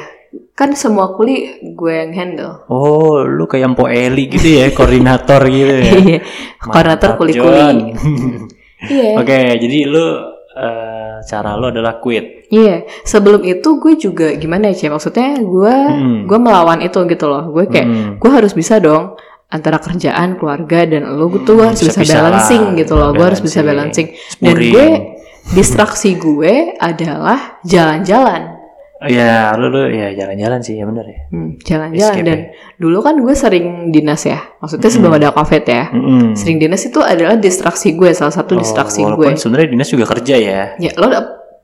Kan 0.52 0.72
semua 0.72 1.12
kuli 1.12 1.36
gue 1.68 1.92
yang 1.92 2.12
handle. 2.12 2.64
Oh, 2.66 3.20
lu 3.20 3.44
kayak 3.44 3.72
Mpo 3.72 3.86
Eli 3.86 4.26
gitu 4.26 4.56
ya, 4.56 4.72
koordinator 4.72 5.42
gitu 5.46 5.74
ya. 5.76 5.92
Iya. 6.00 6.18
Koordinator 6.58 7.10
kuli-kuli. 7.14 7.64
Iya. 8.76 9.16
Oke, 9.16 9.56
jadi 9.56 9.78
lu 9.84 10.04
eh, 10.52 11.16
cara 11.22 11.56
lu 11.56 11.66
adalah 11.66 11.96
quit. 11.96 12.48
Iya, 12.48 12.84
sebelum 13.02 13.40
itu 13.42 13.76
gue 13.76 13.96
juga 13.96 14.28
gimana 14.32 14.68
ya, 14.68 14.76
Cie? 14.76 14.88
Maksudnya 14.88 15.36
gue 15.38 15.74
Hmm. 15.74 16.20
gue 16.24 16.38
melawan 16.38 16.80
itu 16.80 17.00
gitu 17.04 17.26
loh. 17.26 17.48
Gue 17.50 17.64
kayak 17.66 17.88
Hmm. 17.88 18.10
gue 18.16 18.30
harus 18.30 18.52
bisa 18.52 18.76
dong 18.76 19.16
antara 19.48 19.76
kerjaan, 19.76 20.36
keluarga 20.36 20.84
dan 20.84 21.08
lu 21.10 21.32
tuh 21.40 21.56
Hmm, 21.56 21.72
harus 21.72 21.80
bisa 21.82 22.00
bisa-bisa 22.00 22.16
balancing 22.20 22.62
lah. 22.62 22.76
gitu 22.76 22.92
loh. 22.94 23.10
Gue 23.12 23.24
harus 23.24 23.40
bisa 23.40 23.58
Balancing. 23.60 24.06
Dan 24.38 24.54
gue 24.56 24.86
distraksi 25.52 26.10
gue 26.14 26.76
adalah 26.76 27.60
jalan-jalan. 27.62 28.55
Ya, 28.98 29.52
lu 29.54 29.68
lu 29.68 29.86
ya 29.86 30.08
jalan-jalan 30.10 30.60
sih, 30.60 30.74
ya 30.74 30.84
bener 30.84 31.04
ya. 31.04 31.20
Hmm, 31.28 31.60
jalan-jalan 31.60 32.16
dan 32.22 32.38
dulu 32.76 32.98
kan 33.00 33.14
gue 33.14 33.34
sering 33.34 33.66
dinas 33.88 34.24
ya. 34.24 34.40
Maksudnya 34.56 34.88
sebelum 34.88 35.12
Hmm. 35.12 35.20
ada 35.20 35.28
covid 35.30 35.62
ya. 35.62 35.84
Mm-mm. 35.90 36.32
Sering 36.32 36.56
dinas 36.56 36.80
itu 36.80 36.98
adalah 36.98 37.36
distraksi 37.36 37.92
gue, 37.92 38.10
salah 38.10 38.32
satu 38.32 38.56
Oh, 38.56 38.58
distraksi 38.58 39.04
walaupun 39.04 39.32
gue. 39.32 39.38
sebenarnya 39.38 39.68
dinas 39.70 39.88
juga 39.88 40.08
kerja 40.08 40.34
ya. 40.34 40.62
Ya 40.76 40.96
lo 40.96 41.12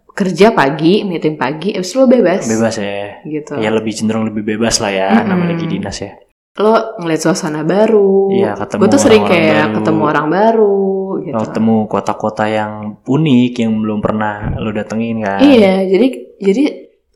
kerja 0.09 0.53
pagi, 0.53 1.03
meeting 1.03 1.35
pagi, 1.35 1.73
abis 1.73 1.97
lo 1.97 2.05
bebas. 2.05 2.45
Bebas 2.45 2.77
ya. 2.77 3.25
Gitu. 3.25 3.57
Ya 3.57 3.71
lebih 3.71 3.91
cenderung 3.91 4.29
lebih 4.29 4.45
bebas 4.47 4.77
lah 4.79 4.93
ya, 4.93 5.09
Mm-mm. 5.11 5.25
namanya 5.27 5.57
lagi 5.57 5.67
dinas 5.67 5.99
ya. 5.99 6.13
lo 6.53 7.01
ngeliat 7.01 7.17
suasana 7.19 7.65
baru. 7.65 8.29
Iya, 8.31 8.53
ketemu 8.55 8.77
Gue 8.79 8.89
tuh 8.91 9.01
sering 9.01 9.25
orang-orang 9.25 9.41
kayak 9.41 9.57
baru. 9.65 9.77
ketemu 9.81 10.03
orang 10.05 10.27
baru 10.29 10.77
gitu. 11.17 11.33
Lo 11.33 11.41
ketemu 11.43 11.75
kota-kota 11.89 12.45
yang 12.45 12.73
unik 13.01 13.53
yang 13.57 13.73
belum 13.75 13.99
pernah 13.99 14.35
lo 14.61 14.69
datengin 14.69 15.25
kan. 15.25 15.41
Iya, 15.41 15.89
jadi 15.89 16.07
jadi 16.37 16.65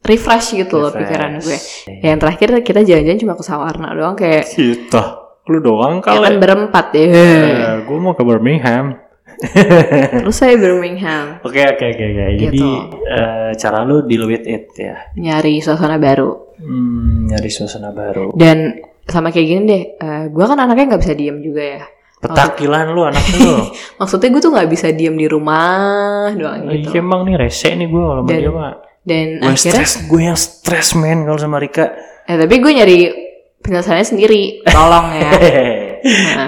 refresh 0.06 0.54
gitu 0.54 0.74
loh 0.76 0.88
Refresh. 0.88 1.02
pikiran 1.02 1.30
gue. 1.36 1.58
Ya, 1.98 2.06
yang 2.08 2.18
terakhir 2.18 2.48
kita 2.62 2.80
jalan-jalan 2.80 3.18
cuma 3.18 3.34
ke 3.34 3.42
Sawarna 3.42 3.88
doang 3.90 4.14
kayak 4.14 4.46
Kita, 4.46 5.02
lu 5.44 5.58
doang 5.58 5.98
ya 5.98 6.16
kan 6.16 6.22
kali. 6.24 6.38
berempat 6.38 6.86
ya. 6.90 7.04
Eh, 7.12 7.76
gue 7.82 7.98
mau 7.98 8.12
ke 8.12 8.22
Birmingham. 8.22 8.96
Terus 10.16 10.32
saya 10.32 10.56
Birmingham 10.56 11.44
Oke 11.44 11.60
oke 11.60 11.84
oke 11.84 12.04
oke. 12.06 12.24
Jadi 12.38 12.56
Gitu. 12.56 12.68
eh, 13.04 13.50
cara 13.54 13.82
lu 13.82 14.00
deal 14.02 14.24
with 14.24 14.42
it 14.42 14.72
ya. 14.72 14.96
nyari 15.12 15.60
suasana 15.60 15.96
baru. 15.96 16.56
Hmm, 16.56 17.28
nyari 17.28 17.46
suasana 17.46 17.90
baru. 17.90 18.32
Dan 18.32 18.80
sama 19.04 19.28
kayak 19.28 19.46
gini 19.46 19.62
deh, 19.62 19.82
eh, 19.94 20.24
gue 20.26 20.40
kan 20.42 20.56
anaknya 20.56 20.88
nggak 20.88 21.02
bisa 21.02 21.12
diem 21.12 21.38
juga 21.38 21.62
ya. 21.62 21.84
Petakilan 22.16 22.90
lu 22.90 23.04
anak 23.04 23.20
lu. 23.36 23.54
Maksudnya 24.00 24.28
gue 24.30 24.40
tuh 24.40 24.50
nggak 24.50 24.68
bisa 24.68 24.88
diem 24.90 25.14
di 25.14 25.28
rumah 25.28 26.32
doang 26.32 26.64
gitu. 26.66 26.96
Iya 26.96 27.04
emang 27.04 27.28
nih 27.28 27.36
rese 27.36 27.70
nih 27.70 27.86
gue 27.86 28.02
kalau 28.02 28.24
mah. 28.24 28.72
Dan 29.06 29.38
Gue 29.38 29.54
akhirnya, 29.54 29.86
stres, 29.86 30.02
gue 30.04 30.18
yang 30.20 30.34
stres 30.34 30.88
men 30.92 31.22
kalau 31.22 31.38
sama 31.38 31.56
Rika. 31.56 31.94
eh, 32.26 32.34
tapi 32.34 32.58
gue 32.58 32.72
nyari 32.74 32.98
penyelesaiannya 33.60 34.02
sendiri. 34.04 34.42
Tolong 34.66 35.06
ya. 35.14 35.30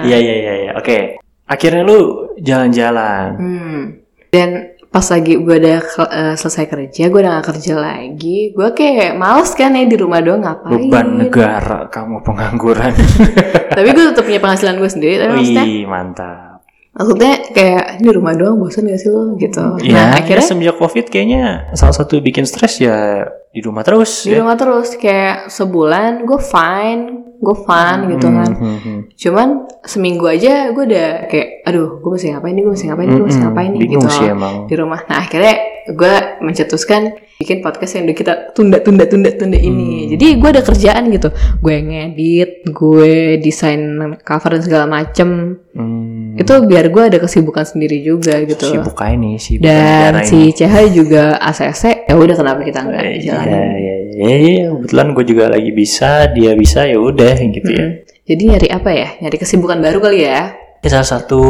Iya 0.01 0.17
iya 0.17 0.35
iya 0.37 0.53
iya. 0.57 0.71
Oke. 0.75 1.19
Akhirnya 1.45 1.83
lu 1.83 1.99
jalan-jalan. 2.37 3.27
Hmm. 3.35 3.81
Dan 4.29 4.49
pas 4.85 5.03
lagi 5.03 5.35
gue 5.35 5.55
udah 5.57 5.79
eh, 6.05 6.35
selesai 6.35 6.65
kerja, 6.65 7.07
gue 7.07 7.19
udah 7.19 7.39
gak 7.39 7.47
kerja 7.49 7.73
lagi. 7.75 8.51
Gue 8.51 8.71
kayak 8.71 9.15
males 9.15 9.51
kan 9.51 9.71
ya 9.71 9.83
di 9.83 9.95
rumah 9.95 10.19
doang 10.19 10.39
ngapain. 10.41 10.87
Beban 10.87 11.07
negara 11.17 11.87
kamu 11.87 12.21
pengangguran. 12.21 12.91
Tapi 13.75 13.87
gue 13.89 14.03
tetap 14.05 14.23
punya 14.23 14.39
penghasilan 14.39 14.75
gue 14.77 14.89
sendiri. 14.89 15.15
Tapi 15.17 15.31
maksudnya, 15.33 15.63
Wih 15.63 15.83
mantap. 15.85 16.59
maksudnya 16.89 17.33
kayak 17.51 17.85
di 17.97 18.09
rumah 18.09 18.33
doang 18.33 18.57
bosan 18.57 18.85
gak 18.85 18.99
sih 18.99 19.09
lo 19.09 19.33
gitu. 19.35 19.79
Ya, 19.81 19.93
nah 19.93 20.05
ya, 20.15 20.19
akhirnya 20.21 20.45
semenjak 20.45 20.77
covid 20.77 21.05
kayaknya 21.07 21.43
salah 21.73 21.95
satu 21.95 22.19
bikin 22.19 22.43
stres 22.43 22.79
ya 22.79 23.25
di 23.49 23.59
rumah 23.59 23.81
terus 23.81 24.23
di 24.23 24.37
ya. 24.37 24.45
rumah 24.45 24.53
terus 24.53 24.93
kayak 24.95 25.49
sebulan 25.49 26.21
gue 26.23 26.37
fine, 26.37 27.01
gue 27.37 27.55
fun 27.57 27.97
gitu 28.13 28.27
kan. 28.29 28.51
Hmm, 28.53 28.61
hmm, 28.61 28.77
hmm. 28.85 28.99
Cuman 29.17 29.47
seminggu 29.81 30.25
aja 30.25 30.69
gue 30.69 30.83
udah 30.85 31.09
kayak, 31.25 31.65
aduh 31.65 31.97
gue 31.97 32.09
mesti 32.13 32.29
ngapain 32.29 32.53
nih, 32.53 32.61
gue 32.61 32.73
mesti 32.77 32.85
ngapain 32.87 33.07
nih, 33.09 33.15
gue 33.17 33.25
mesti 33.25 33.39
Mm-mm. 33.39 33.47
ngapain 33.49 33.69
nih 33.73 33.81
gitu. 33.89 34.07
sih 34.07 34.27
emang. 34.29 34.55
di 34.69 34.75
rumah. 34.77 34.99
Nah 35.09 35.17
akhirnya 35.25 35.55
gue 35.89 36.13
mencetuskan 36.45 37.01
bikin 37.39 37.63
podcast 37.63 37.97
yang 37.97 38.03
udah 38.05 38.17
kita 38.19 38.33
tunda 38.53 38.77
tunda 38.83 39.07
tunda 39.07 39.31
tunda 39.33 39.57
Hmm. 39.57 39.65
ini. 39.65 39.89
Jadi 40.13 40.27
gue 40.37 40.49
ada 40.51 40.61
kerjaan 40.61 41.09
gitu. 41.09 41.29
Gue 41.57 41.75
ngedit, 41.81 42.67
gue 42.69 43.13
desain 43.39 43.81
cover 44.21 44.59
dan 44.59 44.61
segala 44.61 44.85
macem. 44.85 45.57
Hmm. 45.73 46.08
Itu 46.39 46.53
biar 46.63 46.85
gue 46.87 47.03
ada 47.05 47.17
kesibukan 47.17 47.63
sendiri 47.63 47.99
juga 47.99 48.39
gitu. 48.41 48.63
sibuk 48.65 48.95
aja 48.95 49.13
nih 49.13 49.35
sibuk 49.35 49.63
Dan 49.63 50.23
si. 50.23 50.51
CH 50.51 50.75
juga 50.89 51.35
ACC. 51.37 52.07
Ya 52.07 52.15
udah 52.15 52.35
kenapa 52.35 52.61
kita 52.63 52.79
nggak 52.81 53.01
Eh, 53.01 53.19
jalan? 53.19 53.45
Iya, 53.45 53.63
iya, 53.75 53.95
iya, 54.09 54.35
iya. 54.39 54.65
Kebetulan 54.71 55.07
gue 55.11 55.25
juga 55.25 55.45
lagi 55.47 55.71
bisa, 55.71 56.09
dia 56.27 56.51
bisa 56.53 56.83
ya 56.83 56.95
udah 56.95 57.35
gitu 57.37 57.69
ya. 57.69 57.87
Jadi 58.23 58.41
nyari 58.45 58.67
apa 58.69 58.89
ya? 58.89 59.09
Nyari 59.19 59.37
kesibukan 59.37 59.77
baru 59.77 59.97
kali 59.99 60.19
ya? 60.23 60.53
Ya, 60.79 60.87
Salah 60.87 61.09
satu 61.09 61.41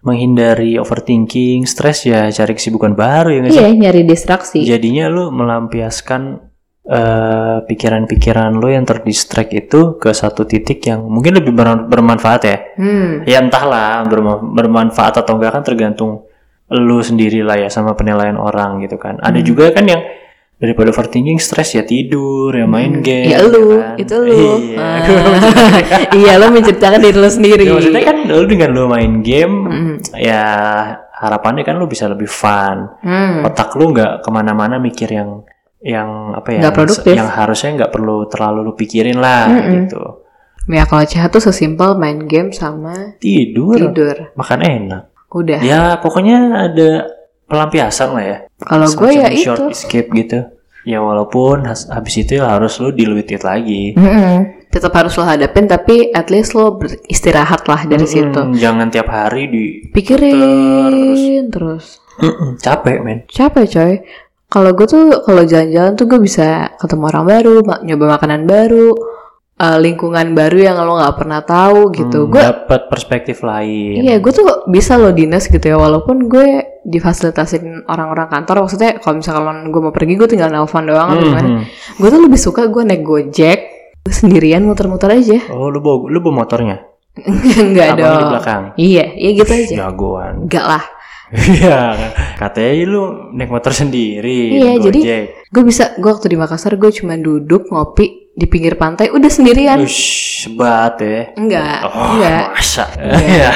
menghindari 0.00 0.76
overthinking, 0.76 1.68
stres 1.68 2.04
ya 2.04 2.28
cari 2.28 2.52
kesibukan 2.54 2.96
baru 2.96 3.28
ya 3.30 3.38
nggak 3.40 3.52
sih? 3.52 3.60
Iya, 3.60 3.68
nyari 3.76 4.00
distraksi. 4.04 4.60
Jadinya 4.64 5.08
lu 5.08 5.28
melampiaskan 5.30 6.49
eh, 6.82 7.56
pikiran-pikiran 7.62 8.56
lu 8.56 8.68
yang 8.68 8.84
terdistract 8.84 9.50
itu 9.50 9.96
ke 9.96 10.10
satu 10.10 10.44
titik 10.44 10.80
yang 10.82 11.04
mungkin 11.04 11.36
lebih 11.36 11.52
ber- 11.52 11.86
bermanfaat 11.86 12.42
ya. 12.42 12.56
Hmm. 12.74 13.22
Ya 13.24 13.38
entahlah 13.38 14.04
berma- 14.04 14.40
bermanfaat 14.40 15.18
atau 15.18 15.36
enggak 15.36 15.52
kan 15.54 15.62
tergantung 15.62 16.24
lu 16.70 17.02
sendiri 17.02 17.42
lah 17.42 17.58
ya 17.58 17.68
sama 17.68 17.92
penilaian 17.92 18.34
orang 18.34 18.80
gitu 18.80 18.94
kan. 18.94 19.18
Ada 19.18 19.42
juga 19.42 19.74
kan 19.74 19.84
yang 19.84 20.00
daripada 20.56 20.92
overthinking 20.92 21.40
stres 21.40 21.72
ya 21.72 21.82
tidur 21.82 22.52
ya 22.52 22.68
main 22.68 23.00
game. 23.00 23.32
Ya 23.32 23.40
lu, 23.40 23.80
kan. 23.80 23.96
itu 23.96 24.14
lu. 24.14 24.38
Iya. 24.60 24.76
Ah. 24.78 25.00
iya, 26.20 26.32
lu 26.36 26.46
menceritakan 26.48 27.00
diri 27.00 27.16
lu 27.16 27.30
sendiri. 27.40 27.64
Ya, 27.64 27.72
maksudnya 27.74 28.04
kan 28.04 28.16
lu 28.24 28.44
dengan 28.44 28.70
lu 28.70 28.84
main 28.86 29.20
game 29.20 29.54
Mm. 29.66 29.94
ya 30.14 30.42
harapannya 31.16 31.64
kan 31.64 31.74
lu 31.74 31.84
bisa 31.84 32.06
lebih 32.06 32.28
fun. 32.28 32.88
Hmm. 33.02 33.44
Otak 33.44 33.74
lu 33.74 33.90
nggak 33.90 34.20
ke 34.22 34.28
mana-mana 34.30 34.78
mikir 34.78 35.10
yang 35.10 35.42
yang 35.80 36.36
apa 36.36 36.60
ya 36.60 36.68
produktif. 36.70 37.16
yang 37.16 37.28
harusnya 37.28 37.70
nggak 37.80 37.92
perlu 37.92 38.28
terlalu 38.28 38.68
lu 38.68 38.72
pikirin 38.76 39.16
lah 39.16 39.48
Mm-mm. 39.48 39.88
gitu. 39.88 40.02
Ya 40.68 40.84
kalau 40.84 41.02
CH 41.02 41.32
tuh 41.32 41.42
sesimpel 41.42 41.96
main 41.96 42.28
game 42.28 42.52
sama 42.52 43.16
Tidur, 43.16 43.74
tidur. 43.90 44.30
makan 44.36 44.60
enak. 44.60 45.02
Udah. 45.32 45.58
Ya 45.64 45.96
pokoknya 45.98 46.38
ada 46.68 47.08
pelampiasan 47.48 48.08
lah 48.12 48.24
ya. 48.24 48.38
Kalau 48.60 48.86
gue 48.86 49.10
ya 49.10 49.26
Semacam 49.26 49.34
itu. 49.34 49.42
short 49.42 49.62
escape 49.72 50.08
gitu. 50.14 50.38
Ya 50.80 51.00
walaupun 51.00 51.64
habis 51.68 52.14
itu 52.16 52.40
ya 52.40 52.56
harus 52.56 52.76
lu 52.78 52.92
deal 52.92 53.12
with 53.12 53.28
it 53.28 53.40
lagi. 53.40 53.96
Mm-mm. 53.96 54.68
Tetap 54.70 54.94
harus 54.94 55.16
lo 55.16 55.24
hadapin 55.24 55.66
tapi 55.66 56.12
at 56.12 56.30
least 56.30 56.54
lo 56.54 56.76
beristirahat 56.76 57.66
lah 57.66 57.84
dari 57.84 58.06
situ. 58.06 58.30
Mm, 58.38 58.54
Jangan 58.54 58.86
tiap 58.88 59.08
hari 59.08 59.48
di 59.48 59.64
Pikirin 59.90 61.50
terus. 61.50 61.98
Mm-mm, 62.20 62.60
capek 62.60 62.98
men. 63.00 63.18
Capek 63.26 63.64
coy. 63.66 63.92
Kalau 64.50 64.74
gue 64.74 64.82
tuh 64.84 65.22
kalau 65.22 65.42
jalan-jalan 65.42 65.94
tuh 65.94 66.04
gue 66.04 66.18
bisa 66.18 66.46
ketemu 66.74 67.06
orang 67.06 67.24
baru, 67.24 67.54
ma- 67.62 67.78
nyoba 67.80 68.18
makanan 68.18 68.44
baru, 68.44 68.90
eh, 69.56 69.78
lingkungan 69.78 70.34
baru 70.34 70.58
yang 70.60 70.76
lo 70.76 70.98
nggak 70.98 71.16
pernah 71.16 71.40
tahu 71.40 71.94
gitu. 71.94 72.26
Hmm, 72.26 72.30
Gue 72.30 72.42
dapat 72.42 72.80
perspektif 72.86 73.40
lain. 73.40 74.02
Iya, 74.02 74.18
gue 74.18 74.32
tuh 74.32 74.42
bisa 74.66 74.98
loh 74.98 75.10
dinas 75.10 75.46
gitu 75.46 75.62
ya, 75.62 75.78
walaupun 75.78 76.26
gue 76.26 76.48
difasilitasin 76.82 77.86
orang-orang 77.86 78.26
kantor. 78.26 78.66
Maksudnya 78.66 78.98
kalau 78.98 79.16
misalkan 79.16 79.70
gue 79.70 79.80
mau 79.80 79.90
pergi, 79.90 80.14
gue 80.14 80.28
tinggal 80.28 80.50
nelpon 80.50 80.82
doang 80.82 81.08
atau 81.08 81.22
gimana. 81.22 81.48
Mhm. 81.48 81.62
Gue 81.96 82.08
tuh 82.08 82.20
lebih 82.20 82.40
suka 82.40 82.66
gue 82.66 82.82
naik 82.82 83.02
gojek, 83.02 83.58
gue 84.02 84.10
sendirian 84.12 84.66
muter-muter 84.66 85.14
aja. 85.14 85.46
Oh 85.48 85.70
lu 85.70 85.78
bawa 85.78 86.10
lu 86.10 86.18
bawa 86.18 86.42
motornya? 86.42 86.76
Enggak 87.60 87.94
dong. 87.96 88.18
di 88.18 88.24
belakang. 88.26 88.62
Iya, 88.74 89.04
iya 89.14 89.30
gitu 89.32 89.52
aja. 89.52 89.74
Jagoan. 89.86 90.46
Enggak 90.46 90.66
lah. 90.66 90.84
Iya, 91.30 91.94
katanya 92.36 92.72
lu 92.84 93.02
naik 93.32 93.50
motor 93.50 93.70
sendiri. 93.70 94.50
Iya, 94.52 94.72
jadi-. 94.80 95.02
Gue 95.46 95.62
bisa, 95.62 95.94
gue 95.94 96.06
waktu 96.06 96.26
di 96.26 96.36
Makassar 96.36 96.74
gue 96.74 96.90
cuma 96.90 97.14
duduk 97.14 97.66
ngopi 97.68 98.30
di 98.30 98.46
pinggir 98.46 98.74
pantai, 98.74 99.10
udah 99.10 99.26
sendirian. 99.26 99.78
Ush, 99.78 100.42
sebat 100.42 100.98
ya. 100.98 101.34
Enggak, 101.34 101.78
Oh, 101.84 102.14
enggak, 102.14 102.44
masa. 102.50 102.84
Enggak. 102.94 103.20
Iya. 103.20 103.50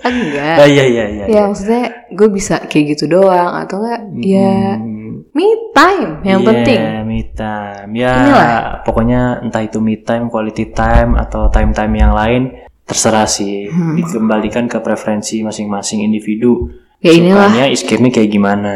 enggak. 0.00 0.54
Ah, 0.56 0.66
Iya, 0.66 0.84
iya, 0.86 1.04
iya. 1.08 1.24
Ya 1.28 1.40
maksudnya 1.44 1.84
gue 2.08 2.28
bisa 2.28 2.62
kayak 2.62 2.84
gitu 2.92 3.04
doang 3.08 3.52
atau 3.56 3.78
enggak? 3.78 4.00
Ya 4.18 4.78
Hmm, 4.78 5.26
me 5.30 5.46
time 5.70 6.10
yang 6.22 6.40
iya, 6.40 6.46
penting. 6.46 6.80
me 7.04 7.20
time. 7.30 7.90
Ya, 7.92 8.12
Inilah. 8.16 8.50
pokoknya 8.82 9.20
entah 9.40 9.60
itu 9.60 9.78
me 9.78 9.98
time, 9.98 10.26
quality 10.26 10.70
time 10.70 11.14
atau 11.14 11.46
time-time 11.48 11.94
yang 11.94 12.10
lain, 12.10 12.42
terserah 12.82 13.28
sih 13.28 13.68
Hmm. 13.68 13.94
dikembalikan 13.94 14.64
ke 14.64 14.78
preferensi 14.78 15.42
masing-masing 15.42 16.00
individu 16.00 16.70
Ya 16.98 17.10
inilah. 17.10 17.48
sukanya 17.48 17.64
escape-nya 17.68 18.10
kayak 18.10 18.28
gimana 18.28 18.74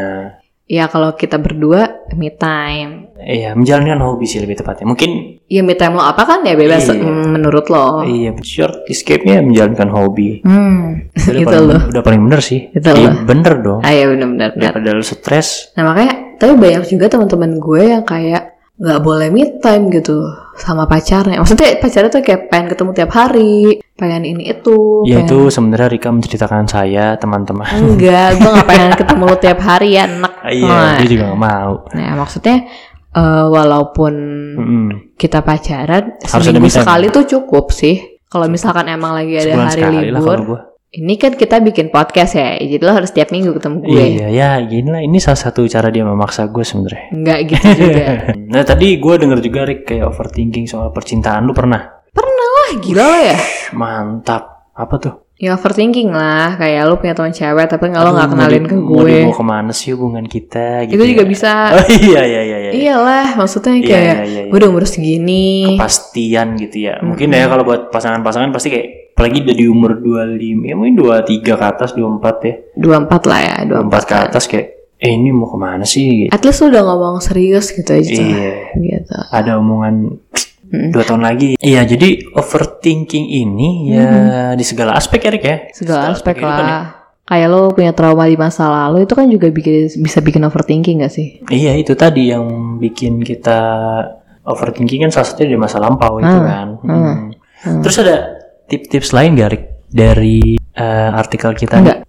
Ya 0.64 0.86
kalau 0.86 1.12
kita 1.12 1.36
berdua 1.36 1.84
me 2.12 2.30
time. 2.30 3.12
iya 3.20 3.52
menjalankan 3.52 3.98
hobi 4.00 4.24
sih 4.24 4.38
lebih 4.38 4.56
tepatnya 4.56 4.82
mungkin 4.84 5.42
Ya 5.44 5.60
me 5.60 5.74
time 5.74 5.92
lo 5.92 6.02
apa 6.02 6.22
kan 6.22 6.40
ya 6.40 6.54
bebas 6.54 6.86
Iya. 6.86 7.02
menurut 7.02 7.66
lo. 7.66 8.02
iya 8.02 8.30
short 8.40 8.86
escape-nya 8.86 9.40
menjalankan 9.40 9.88
hobi 9.88 10.40
Hmm, 10.40 11.10
udah 11.12 11.34
gitu 11.36 11.46
paling, 11.46 11.68
loh. 11.68 11.80
udah 11.88 12.02
paling 12.02 12.20
bener 12.22 12.40
sih 12.40 12.60
Gitu 12.68 12.88
Iya, 12.88 13.10
bener 13.20 13.54
dong 13.58 13.80
Ah 13.80 13.90
ya 13.90 14.06
benar-benar. 14.06 14.54
benar. 14.54 14.70
daripada 14.72 14.88
lu 14.92 15.02
stres 15.02 15.74
Nah 15.74 15.82
makanya 15.84 16.14
tapi 16.36 16.52
banyak 16.54 16.82
juga 16.84 17.06
teman-teman 17.08 17.52
gue 17.56 17.82
yang 17.88 18.02
kayak 18.02 18.51
nggak 18.82 19.00
boleh 19.00 19.30
me 19.30 19.46
time 19.56 19.88
gitu 19.88 20.26
sama 20.52 20.84
pacarnya. 20.84 21.38
Maksudnya 21.38 21.78
pacarnya 21.78 22.10
tuh 22.10 22.18
kayak 22.20 22.50
pengen 22.50 22.66
ketemu 22.68 22.90
tiap 22.92 23.10
hari, 23.10 23.78
pengen 23.94 24.22
ini 24.24 24.50
itu. 24.50 25.06
ya 25.06 25.22
pengen- 25.22 25.24
itu 25.24 25.38
sebenarnya 25.48 25.88
Rika 25.88 26.10
menceritakan 26.10 26.66
saya 26.66 27.14
teman-teman 27.14 27.70
Enggak, 27.70 28.36
gue 28.36 28.50
gak 28.50 28.66
pengen 28.66 28.90
ketemu 29.00 29.22
lu 29.24 29.36
tiap 29.36 29.60
hari 29.60 29.88
ya, 29.94 30.04
enak. 30.04 30.32
iya 30.44 30.66
Nah, 30.66 30.92
dia 30.98 31.06
juga 31.06 31.22
gak 31.28 31.40
mau 31.40 31.72
Nah, 31.92 32.10
maksudnya 32.16 32.56
eh, 33.12 33.46
walaupun 33.46 34.12
Mm-mm. 34.58 34.86
kita 35.14 35.40
pacaran, 35.40 36.18
Harus 36.18 36.42
seminggu 36.42 36.66
sekali 36.66 37.06
tuh 37.08 37.24
cukup 37.24 37.70
sih. 37.70 37.96
Kalau 38.26 38.48
misalkan 38.48 38.88
emang 38.88 39.12
lagi 39.12 39.36
ada 39.36 39.44
sebulan 39.46 39.68
hari 39.68 40.08
libur, 40.08 40.38
ini 40.92 41.16
kan 41.16 41.32
kita 41.32 41.56
bikin 41.58 41.88
podcast 41.88 42.36
ya, 42.36 42.60
jadi 42.60 42.76
lo 42.78 42.92
harus 42.92 43.08
tiap 43.10 43.32
minggu 43.32 43.56
ketemu 43.56 43.76
gue. 43.80 43.96
Iya 44.12 44.28
ya 44.28 44.50
gini 44.60 44.88
lah 44.88 45.00
ini 45.00 45.16
salah 45.16 45.40
satu 45.40 45.64
cara 45.64 45.88
dia 45.88 46.04
memaksa 46.04 46.46
gue 46.46 46.60
sebenarnya. 46.60 47.08
Enggak 47.10 47.38
gitu 47.48 47.66
juga. 47.80 48.04
Nah 48.52 48.62
tadi 48.62 49.00
gue 49.00 49.14
denger 49.16 49.40
juga 49.40 49.60
Rick 49.64 49.88
kayak 49.88 50.04
overthinking 50.06 50.68
soal 50.68 50.92
percintaan 50.92 51.48
lu 51.48 51.56
pernah? 51.56 52.04
Wah 52.12 52.70
gila 52.76 53.02
lo 53.02 53.18
ya. 53.18 53.36
Mantap. 53.72 54.68
Apa 54.72 54.94
tuh? 54.96 55.14
Ya 55.36 55.56
overthinking 55.56 56.12
lah, 56.12 56.54
kayak 56.54 56.86
lo 56.86 57.00
punya 57.00 57.16
teman 57.16 57.32
cewek 57.32 57.66
tapi 57.66 57.88
nggak 57.88 58.04
lo 58.04 58.12
nggak 58.14 58.30
kenalin 58.30 58.64
ke 58.68 58.76
gue. 58.78 59.16
mau 59.26 59.34
ke 59.34 59.42
mana 59.42 59.72
sih 59.72 59.96
hubungan 59.96 60.22
kita? 60.22 60.84
Gitu 60.86 61.00
Itu 61.00 61.04
juga 61.16 61.24
ya? 61.24 61.28
bisa. 61.28 61.50
Oh 61.80 61.86
iya 61.88 62.22
iya 62.22 62.40
iya. 62.44 62.58
iya. 62.62 62.70
Iyalah, 62.70 63.26
maksudnya 63.34 63.74
Iya, 63.74 63.82
kayak 63.82 63.96
iya, 63.98 64.24
iya, 64.28 64.40
iya. 64.46 64.50
gue 64.52 64.58
udah 64.60 64.70
umur 64.70 64.84
segini. 64.86 65.72
Kepastian 65.74 66.60
gitu 66.60 66.76
ya. 66.84 67.00
Mungkin 67.00 67.32
ya 67.32 67.48
kalau 67.48 67.64
buat 67.64 67.88
pasangan-pasangan 67.88 68.52
pasti 68.52 68.68
kayak 68.70 68.88
apalagi 69.22 69.38
udah 69.40 69.54
di 69.54 69.66
umur 69.66 69.90
25 69.96 70.34
ya 70.64 70.74
mungkin 70.74 70.94
23 70.98 71.46
ke 71.46 71.64
atas 71.64 71.94
24 71.94 72.42
ya 72.42 72.54
24 72.74 73.30
lah 73.30 73.40
ya, 73.40 73.56
24 73.86 74.02
ke 74.02 74.14
atas 74.18 74.44
kayak 74.44 74.66
eh 74.98 75.12
ini 75.12 75.30
mau 75.30 75.46
ke 75.46 75.54
mana 75.56 75.82
sih 75.84 76.26
At 76.26 76.42
least 76.42 76.58
udah 76.60 76.78
ngomong 76.80 77.18
serius 77.18 77.70
gitu 77.70 77.86
aja. 77.88 78.10
iya 78.10 78.74
Gitu. 78.74 79.14
ada 79.30 79.56
omongan 79.56 80.18
dua 80.72 81.04
tahun 81.04 81.20
lagi. 81.20 81.54
Iya, 81.54 81.84
jadi 81.84 82.32
overthinking 82.32 83.28
ini 83.28 83.92
ya 83.92 84.08
di 84.52 84.64
segala 84.64 84.96
aspek 84.96 85.20
ya, 85.20 85.30
Rick 85.30 85.44
ya. 85.44 85.56
Segala 85.70 86.10
aspek 86.10 86.32
kehidupan 86.34 86.64
ya. 86.64 86.72
lah. 86.72 86.84
Kayak 87.22 87.48
lo 87.48 87.60
punya 87.70 87.92
trauma 87.92 88.24
di 88.24 88.34
masa 88.34 88.66
lalu 88.66 89.04
itu 89.04 89.12
kan 89.12 89.28
juga 89.28 89.46
bikin 89.46 89.92
bisa 90.00 90.18
bikin 90.18 90.40
overthinking 90.40 91.04
gak 91.04 91.12
sih? 91.12 91.44
Iya, 91.44 91.76
itu 91.76 91.92
tadi 91.92 92.32
yang 92.32 92.48
bikin 92.78 93.20
kita 93.20 93.60
overthinking 94.42 95.04
kan 95.04 95.12
salah 95.12 95.28
satunya 95.28 95.52
di 95.52 95.60
masa 95.60 95.76
lampau 95.76 96.16
itu 96.16 96.26
Hmm, 96.30 96.40
kan. 96.42 96.68
hmm, 96.78 96.88
Hmm. 96.88 97.16
hmm. 97.60 97.82
Terus 97.84 97.96
ada 98.00 98.16
tips-tips 98.72 99.12
lain 99.12 99.36
gak, 99.36 99.50
Rick? 99.52 99.64
Dari 99.92 100.56
eh, 100.56 101.10
artikel 101.12 101.52
kita? 101.52 101.76
Enggak. 101.76 102.08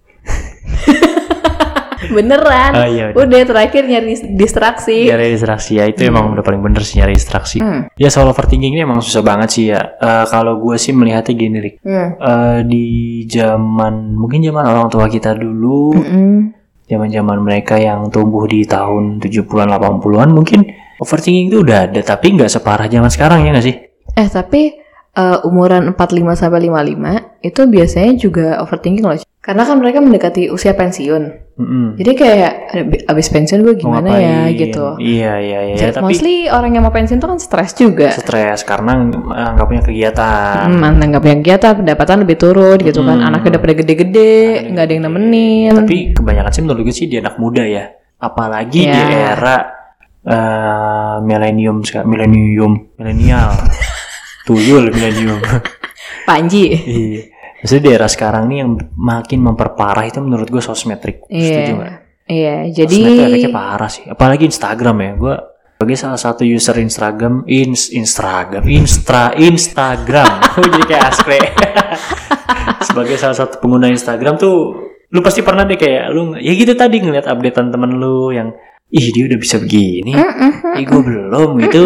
Beneran. 2.04 2.72
Oh 2.72 2.88
iya, 2.88 3.04
udah. 3.12 3.24
Udah 3.24 3.40
terakhir 3.44 3.84
nyari 3.84 4.16
distraksi. 4.36 5.08
Nyari 5.08 5.36
distraksi 5.36 5.80
ya, 5.80 5.84
itu 5.88 6.04
emang 6.08 6.32
udah 6.32 6.44
paling 6.44 6.60
bener 6.64 6.84
sih 6.84 7.00
nyari 7.00 7.16
distraksi. 7.16 7.60
Hmm. 7.60 7.88
Ya 7.96 8.08
soal 8.08 8.28
overthinking 8.28 8.76
ini 8.76 8.84
emang 8.84 9.00
susah 9.04 9.20
banget 9.24 9.48
sih 9.52 9.64
ya. 9.72 9.80
Eh, 10.00 10.24
kalau 10.28 10.60
gue 10.60 10.76
sih 10.80 10.92
melihatnya 10.96 11.32
gini, 11.36 11.58
Rick. 11.60 11.76
Hmm. 11.84 12.08
Eh, 12.16 12.60
di 12.64 12.86
zaman 13.28 14.16
mungkin 14.16 14.40
zaman 14.40 14.64
orang 14.64 14.88
tua 14.88 15.08
kita 15.08 15.36
dulu 15.36 15.96
zaman-zaman 16.84 17.38
mereka 17.40 17.80
yang 17.80 18.12
tumbuh 18.12 18.44
di 18.44 18.68
tahun 18.68 19.16
70-an 19.16 19.72
80-an 19.72 20.28
mungkin 20.28 20.60
overthinking 21.00 21.48
itu 21.48 21.64
udah 21.64 21.88
ada 21.88 22.00
tapi 22.04 22.36
nggak 22.36 22.52
separah 22.52 22.86
zaman 22.92 23.08
sekarang 23.08 23.48
ya 23.48 23.56
nggak 23.56 23.66
sih? 23.66 23.76
Eh 24.14 24.28
tapi 24.28 24.83
eh, 25.14 25.38
umuran 25.42 25.88
45 25.88 25.96
sampai 26.34 26.60
55 26.64 27.40
itu 27.40 27.60
biasanya 27.64 28.12
juga 28.14 28.46
overthinking 28.58 29.02
loh. 29.02 29.14
Karena 29.38 29.62
kan 29.62 29.76
mereka 29.76 30.00
mendekati 30.00 30.48
usia 30.48 30.72
pensiun. 30.72 31.44
Mm-mm. 31.54 31.86
Jadi 31.94 32.12
kayak 32.16 32.52
"Ab- 32.72 33.04
abis 33.06 33.28
pensiun 33.28 33.60
gue 33.60 33.76
gimana 33.76 34.16
ya 34.16 34.48
gitu. 34.50 34.96
Iya 34.96 35.36
iya 35.38 35.58
iya 35.62 35.74
Jadi 35.76 35.92
tapi 35.92 36.04
mostly 36.08 36.36
orang 36.48 36.72
yang 36.72 36.82
mau 36.82 36.90
pensiun 36.90 37.20
tuh 37.20 37.28
kan 37.28 37.38
stres 37.38 37.76
juga. 37.76 38.08
stres 38.10 38.64
karena 38.64 39.04
eh, 39.04 39.48
nggak 39.54 39.66
punya 39.68 39.82
kegiatan. 39.84 40.64
Hmm, 40.64 40.80
mantan 40.80 41.12
nggak 41.12 41.22
punya 41.22 41.36
kegiatan, 41.38 41.72
pendapatan 41.76 42.16
lebih 42.24 42.36
turun 42.36 42.78
gitu 42.80 43.04
kan. 43.04 43.20
Hmm. 43.20 43.28
Anaknya 43.28 43.48
udah 43.52 43.62
pada 43.62 43.74
gede-gede, 43.76 44.34
nggak 44.66 44.82
ada 44.82 44.92
yang 44.92 45.04
nemenin. 45.04 45.72
Tapi 45.76 45.96
kebanyakan 46.10 46.50
sih 46.50 46.62
menurut 46.64 46.80
gue 46.82 46.94
sih 46.94 47.06
di 47.06 47.16
anak 47.20 47.36
muda 47.36 47.62
ya. 47.62 47.84
Apalagi 48.18 48.80
di 48.80 48.88
Iya. 48.88 49.36
era 49.36 49.56
eh, 50.24 51.16
milenium 51.20 51.84
milenium 52.02 52.72
milenial. 52.96 53.52
Tuyul 54.44 54.92
milenium. 54.92 55.40
Panji. 56.28 56.72
Iya. 56.72 57.22
Maksudnya 57.64 57.82
di 57.82 57.90
era 57.96 58.08
sekarang 58.08 58.44
nih 58.52 58.58
yang 58.60 58.70
makin 58.92 59.40
memperparah 59.40 60.04
itu 60.04 60.20
menurut 60.20 60.48
gue 60.52 60.60
sosmed 60.60 61.00
Rick. 61.00 61.24
Setuju 61.32 61.40
Iya. 61.40 61.74
nggak? 61.80 61.94
Iya, 62.24 62.54
Sosmed 62.68 62.76
jadi 62.76 62.98
efeknya 63.24 63.50
parah 63.52 63.90
sih. 63.92 64.04
Apalagi 64.04 64.44
Instagram 64.48 64.96
ya. 65.00 65.12
Gue 65.16 65.34
sebagai 65.74 65.96
salah 66.00 66.20
satu 66.20 66.42
user 66.44 66.76
Instagram, 66.80 67.44
ins 67.44 67.92
Instagram, 67.92 68.64
Instra, 68.68 69.34
Instagram. 69.36 70.32
Jadi 70.64 70.80
kayak 70.86 71.04
aspre. 71.12 71.38
sebagai 72.88 73.16
salah 73.20 73.36
satu 73.36 73.60
pengguna 73.60 73.90
Instagram 73.90 74.38
tuh, 74.40 74.56
lu 75.12 75.20
pasti 75.20 75.42
pernah 75.44 75.66
deh 75.68 75.76
kayak 75.76 76.08
lu, 76.14 76.38
ya 76.40 76.52
gitu 76.54 76.72
tadi 76.72 77.02
ngeliat 77.02 77.26
updatean 77.28 77.68
temen 77.74 78.00
lu 78.00 78.30
yang, 78.32 78.54
ih 78.88 79.12
dia 79.12 79.28
udah 79.28 79.38
bisa 79.40 79.60
begini, 79.60 80.14
ih 80.78 80.84
gue 80.86 81.00
belum 81.04 81.50
gitu. 81.68 81.84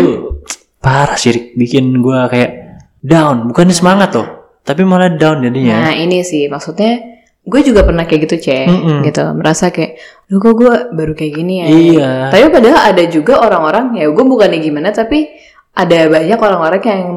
Parah 0.79 1.14
sih, 1.14 1.33
bikin 1.53 1.99
gue 1.99 2.19
kayak 2.27 2.51
down. 2.99 3.47
Bukannya 3.47 3.73
semangat 3.73 4.11
loh, 4.12 4.29
tapi 4.61 4.83
malah 4.83 5.11
down 5.11 5.41
jadinya. 5.41 5.85
Nah 5.85 5.95
ini 5.95 6.23
sih 6.23 6.47
maksudnya 6.47 7.19
gue 7.43 7.61
juga 7.62 7.81
pernah 7.81 8.05
kayak 8.05 8.29
gitu 8.29 8.37
cek 8.43 8.69
Mm-mm. 8.69 8.99
gitu 9.03 9.25
merasa 9.33 9.73
kayak 9.73 9.97
lu 10.29 10.37
kok 10.37 10.53
gue 10.53 10.69
baru 10.93 11.17
kayak 11.17 11.33
gini 11.33 11.55
ya 11.57 11.67
Iya. 11.67 12.11
tapi 12.29 12.45
padahal 12.53 12.93
ada 12.93 13.05
juga 13.09 13.41
orang-orang 13.41 13.97
ya 13.97 14.05
gue 14.05 14.21
bukannya 14.23 14.61
gimana 14.61 14.93
tapi 14.93 15.33
ada 15.73 16.12
banyak 16.12 16.37
orang-orang 16.37 16.77
yang 16.85 17.17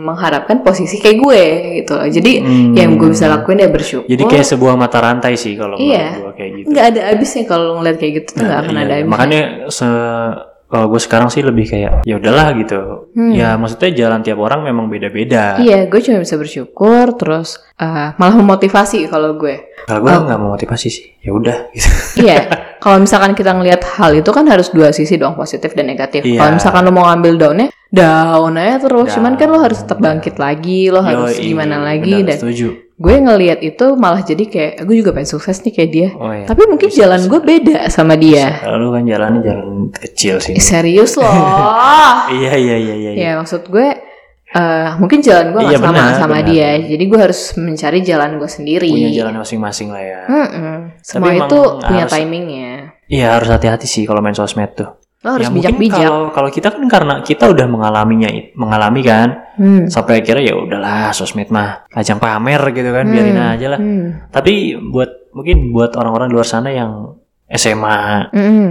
mengharapkan 0.00 0.62
posisi 0.62 1.02
kayak 1.02 1.18
gue 1.18 1.42
gitu 1.76 1.92
loh 1.92 2.06
jadi 2.06 2.32
Hmm. 2.38 2.70
yang 2.72 2.94
gue 2.94 3.10
bisa 3.10 3.26
lakuin 3.26 3.58
ya 3.58 3.68
bersyukur 3.68 4.06
Jadi 4.06 4.22
kayak 4.24 4.46
sebuah 4.46 4.74
mata 4.76 5.02
rantai 5.02 5.34
sih 5.34 5.58
kalau 5.58 5.74
Iya. 5.74 6.22
gue 6.22 6.32
kayak 6.32 6.50
gitu. 6.54 6.66
nggak 6.70 6.84
ada 6.86 7.00
habisnya 7.10 7.42
kalau 7.42 7.68
ngeliat 7.74 7.96
kayak 7.98 8.12
gitu 8.14 8.28
tuh 8.30 8.44
nggak 8.46 8.60
akan 8.60 8.70
Iya, 8.70 8.78
ada 8.78 8.86
iya. 8.86 8.94
habisnya 8.94 9.10
Makanya 9.10 9.40
se 9.68 9.88
kalau 10.74 10.90
gue 10.90 10.98
sekarang 10.98 11.30
sih 11.30 11.46
lebih 11.46 11.70
kayak 11.70 12.02
ya 12.02 12.18
udahlah 12.18 12.50
gitu. 12.58 13.06
Hmm. 13.14 13.30
Ya 13.30 13.54
maksudnya 13.54 13.94
jalan 13.94 14.26
tiap 14.26 14.42
orang 14.42 14.66
memang 14.66 14.90
beda-beda. 14.90 15.62
iya 15.62 15.86
gue 15.86 16.00
cuma 16.02 16.18
bisa 16.18 16.34
bersyukur 16.34 17.14
terus 17.14 17.62
eh, 17.78 18.10
malah 18.18 18.34
memotivasi 18.34 19.06
kalau 19.06 19.38
gue 19.38 19.70
Kalau 19.86 20.02
gue 20.02 20.10
nggak 20.10 20.38
mau 20.42 20.58
motivasi 20.58 20.88
sih. 20.90 21.06
Ya 21.22 21.30
udah 21.30 21.70
gitu. 21.70 21.88
iya, 22.26 22.42
kalau 22.82 22.98
misalkan 23.00 23.32
kita 23.38 23.54
ngelihat 23.54 23.80
hal 23.96 24.12
itu 24.18 24.28
kan 24.34 24.44
harus 24.50 24.74
dua 24.74 24.90
sisi 24.90 25.14
dong, 25.14 25.38
positif 25.38 25.72
dan 25.78 25.88
negatif. 25.88 26.26
Iya. 26.26 26.42
Kalau 26.42 26.50
misalkan 26.58 26.82
lo 26.84 26.92
mau 26.92 27.08
ngambil 27.08 27.32
daunnya, 27.40 27.68
down 27.88 28.58
aja 28.60 28.76
terus. 28.82 29.08
Down. 29.08 29.14
Cuman 29.16 29.32
kan 29.38 29.48
lo 29.48 29.58
harus 29.62 29.78
tetap 29.80 30.02
bangkit 30.02 30.36
lagi, 30.36 30.92
lo 30.92 31.00
harus 31.00 31.38
Yoi, 31.38 31.54
gimana 31.54 31.80
lagi. 31.80 32.12
benar, 32.12 32.28
Dan 32.34 32.36
setuju. 32.44 32.68
Gue 32.94 33.16
ngelihat 33.16 33.58
itu 33.58 33.86
malah 33.94 34.20
jadi 34.20 34.44
kayak, 34.44 34.72
gue 34.82 34.96
juga 34.96 35.10
pengen 35.10 35.26
sukses 35.28 35.58
nih 35.60 35.72
kayak 35.72 35.90
dia. 35.90 36.08
Oh 36.14 36.30
iya. 36.30 36.46
Tapi 36.46 36.62
mungkin 36.64 36.86
jalan 36.86 37.26
gue 37.26 37.40
beda 37.40 37.78
sama 37.88 38.14
dia. 38.14 38.62
Lalu 38.62 38.86
kan 38.88 39.02
jalannya 39.04 39.40
jalan 39.42 39.68
kecil 39.90 40.38
sih. 40.38 40.54
Eh, 40.54 40.62
serius 40.62 41.18
loh. 41.18 41.26
Iya 42.30 42.52
iya 42.54 42.76
iya 42.76 42.94
iya. 42.94 43.10
ya 43.12 43.30
maksud 43.36 43.66
gue, 43.66 43.88
eh, 44.50 44.88
mungkin 44.96 45.18
jalan 45.20 45.50
gue 45.50 45.62
Iya, 45.66 45.76
sama 45.76 45.90
benar, 45.90 46.10
sama 46.14 46.36
benar. 46.38 46.48
dia. 46.48 46.70
Jadi 46.80 47.04
gue 47.04 47.20
harus 47.20 47.40
mencari 47.54 47.98
jalan 48.00 48.30
gue 48.38 48.48
sendiri. 48.48 48.88
Punya 48.88 49.10
jalan 49.12 49.34
masing-masing 49.42 49.88
lah 49.90 50.02
ya. 50.02 50.20
Mm-mm. 50.24 50.76
Semua 51.02 51.30
emang 51.30 51.50
itu 51.50 51.60
punya 51.82 52.04
harus- 52.06 52.14
timingnya. 52.14 52.72
Iya 53.04 53.26
harus 53.36 53.48
hati-hati 53.50 53.84
sih 53.84 54.06
kalau 54.06 54.22
main 54.22 54.32
sosmed 54.32 54.70
tuh. 54.72 54.88
Lo 55.24 55.40
harus 55.40 55.48
ya 55.48 55.52
bijak-bijak. 55.56 55.96
kalau 56.04 56.20
kalau 56.30 56.50
kita 56.52 56.68
kan 56.68 56.84
karena 56.84 57.14
kita 57.24 57.48
udah 57.48 57.64
mengalaminya 57.64 58.28
mengalami 58.54 59.00
kan 59.00 59.28
Hmm. 59.54 59.86
sampai 59.86 60.18
akhirnya 60.18 60.50
ya 60.50 60.54
udahlah 60.58 61.14
sosmed 61.14 61.46
mah 61.48 61.86
ajang 61.94 62.18
pamer 62.18 62.58
gitu 62.74 62.90
kan 62.90 63.06
biarin 63.06 63.38
aja 63.38 63.66
lah. 63.72 63.80
Hmm. 63.80 64.26
Tapi 64.28 64.76
buat 64.76 65.30
mungkin 65.30 65.70
buat 65.70 65.94
orang-orang 65.94 66.26
di 66.26 66.34
luar 66.34 66.44
sana 66.44 66.68
yang 66.68 67.14
SMA, 67.46 68.34
Mm-mm. 68.34 68.66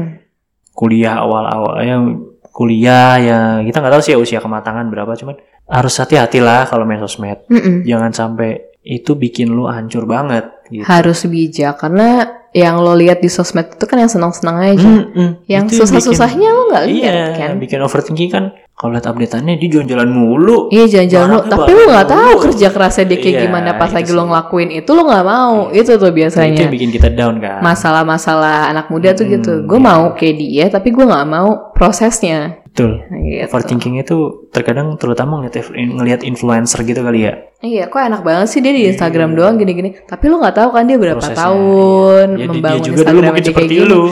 kuliah 0.71 1.23
awal-awal 1.23 1.79
yang 1.81 2.03
kuliah 2.51 3.15
ya 3.17 3.39
kita 3.63 3.79
nggak 3.79 3.93
tahu 3.95 4.03
sih 4.03 4.13
ya 4.13 4.19
usia 4.19 4.39
kematangan 4.39 4.85
berapa 4.89 5.15
cuman 5.15 5.35
harus 5.63 5.95
hati-hati 5.95 6.43
lah 6.43 6.67
kalau 6.67 6.83
main 6.83 6.99
sosmed. 6.99 7.47
Mm-mm. 7.47 7.87
Jangan 7.87 8.11
sampai 8.11 8.49
itu 8.83 9.15
bikin 9.15 9.49
lu 9.49 9.65
hancur 9.65 10.03
banget 10.03 10.51
gitu. 10.67 10.83
Harus 10.83 11.23
bijak 11.25 11.79
karena 11.79 12.27
yang 12.53 12.77
lo 12.77 12.93
lihat 12.93 13.17
di 13.17 13.27
sosmed 13.27 13.65
itu 13.67 13.83
kan 13.83 13.97
yang 13.97 14.07
senang-senang 14.07 14.61
aja. 14.61 14.85
Mm-mm. 14.85 15.41
Yang 15.45 15.63
Itu 15.73 15.75
susah-susahnya 15.83 16.49
lo 16.49 16.69
nggak 16.69 16.83
bikin, 16.85 17.01
lihat 17.01 17.13
iya, 17.13 17.27
kan? 17.35 17.51
bikin 17.57 17.79
overthinking 17.81 18.29
kan. 18.29 18.45
Kalau 18.73 18.89
lihat 18.89 19.05
updateannya 19.05 19.53
dia 19.55 19.69
jalan-jalan 19.71 20.09
mulu. 20.09 20.57
Iya 20.69 20.85
jalan-jalan 20.87 21.29
Barangnya 21.29 21.51
tapi 21.51 21.71
lo 21.71 21.83
nggak 21.87 22.07
tahu 22.09 22.29
mulu. 22.31 22.43
kerja 22.43 22.67
kerasnya 22.69 23.05
dia 23.05 23.17
kayak 23.17 23.33
Iya, 23.33 23.41
gimana 23.45 23.69
pas 23.73 23.85
itu 23.85 23.97
lagi 23.97 24.11
lo 24.11 24.23
ngelakuin 24.25 24.69
itu 24.71 24.89
lo 24.89 25.01
nggak 25.03 25.25
mau. 25.25 25.57
Itu 25.69 25.91
tuh 25.93 26.09
Itu 26.09 26.17
biasanya. 26.17 26.61
yang 26.61 26.73
bikin 26.73 26.89
kita 26.89 27.07
down 27.09 27.35
kan. 27.37 27.61
Masalah-masalah 27.61 28.69
anak 28.69 28.89
muda 28.89 29.13
tuh 29.13 29.25
Hmm, 29.25 29.33
gitu. 29.35 29.53
Gue 29.63 29.77
iya. 29.77 29.85
mau 29.85 30.03
kayak 30.13 30.35
dia, 30.35 30.65
tapi 30.69 30.89
gue 30.89 31.05
nggak 31.05 31.27
mau 31.27 31.49
prosesnya. 31.73 32.62
Betul. 32.73 33.05
Gitu. 33.21 33.45
Overthinking 33.45 34.01
itu 34.01 34.49
terkadang 34.49 34.97
terutama 34.97 35.37
ngeliat, 35.37 35.61
ngeliat 35.69 36.21
influencer 36.25 36.81
gitu 36.81 37.05
kali 37.05 37.29
ya. 37.29 37.33
Iya, 37.61 37.85
kok 37.85 38.01
enak 38.01 38.25
banget 38.25 38.49
sih 38.49 38.59
dia 38.59 38.73
di 38.73 38.89
Instagram 38.89 39.37
doang 39.37 39.55
gini-gini. 39.55 39.93
Tapi 40.03 40.25
lo 40.25 40.41
nggak 40.41 40.57
tahu 40.57 40.69
kan 40.73 40.83
dia 40.83 40.97
berapa 40.97 41.21
Prosesnya, 41.21 41.37
tahun 41.37 42.27
iya. 42.33 42.41
Ya, 42.43 42.47
membangun 42.49 42.65
dia 42.75 42.81
juga 42.83 42.97
dulu 42.97 42.97
Instagram 42.97 43.23
mungkin 43.29 43.43
dia 43.45 43.53
kayak 43.53 43.69
seperti 43.69 43.75
gini. 43.77 43.87
lu. 43.87 44.03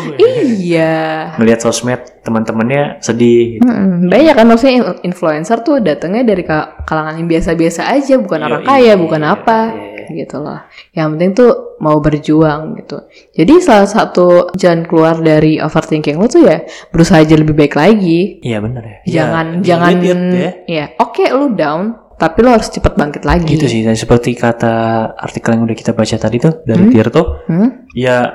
Iya. 0.61 0.95
Ngeliat 1.41 1.59
sosmed 1.59 2.01
teman-temannya 2.21 2.81
sedih. 3.01 3.43
gitu. 3.57 3.65
Banyak 4.07 4.35
kan 4.37 4.45
maksudnya 4.45 4.75
in- 4.77 4.99
influencer 5.09 5.57
tuh 5.65 5.81
datangnya 5.81 6.23
dari 6.23 6.43
ka- 6.45 6.85
kalangan 6.85 7.17
yang 7.17 7.27
biasa-biasa 7.27 7.89
aja, 7.89 8.15
bukan 8.21 8.39
Iya, 8.39 8.47
orang 8.47 8.61
kaya, 8.63 8.79
iya, 8.85 8.93
bukan 8.95 9.21
iya, 9.21 9.33
apa, 9.33 9.59
iya. 9.67 9.90
Gitu 10.07 10.37
loh. 10.37 10.59
Yang 10.91 11.07
penting 11.09 11.31
tuh 11.33 11.51
mau 11.77 11.97
berjuang 11.97 12.77
gitu. 12.77 12.97
Jadi 13.31 13.53
salah 13.59 13.85
satu 13.85 14.27
jalan 14.53 14.83
keluar 14.83 15.17
dari 15.17 15.57
overthinking 15.57 16.15
lo 16.15 16.25
tuh 16.25 16.43
ya 16.43 16.61
berusaha 16.87 17.19
aja 17.19 17.33
lebih 17.33 17.53
baik 17.53 17.73
lagi. 17.73 18.39
Iya 18.39 18.57
bener 18.59 18.83
ya. 18.83 18.97
Jangan 19.21 19.45
Iya, 19.53 19.63
jangan 19.63 19.91
dilihat 19.95 20.21
ya. 20.31 20.51
ya 20.65 20.85
oke 20.97 21.23
lu 21.27 21.51
down, 21.51 21.83
tapi 22.15 22.37
lo 22.39 22.49
harus 22.51 22.67
cepet 22.67 22.93
bangkit 22.93 23.23
lagi. 23.23 23.45
Gitu 23.47 23.65
sih, 23.65 23.81
dan 23.81 23.93
seperti 23.93 24.33
kata 24.33 24.73
artikel 25.15 25.53
yang 25.53 25.63
udah 25.63 25.73
kita 25.73 25.91
baca 25.91 26.15
tadi 26.15 26.37
tuh 26.37 26.61
dari 26.61 26.81
Hmm? 26.81 26.91
Tirto, 26.91 27.23
Hmm? 27.45 27.69
ya 27.91 28.29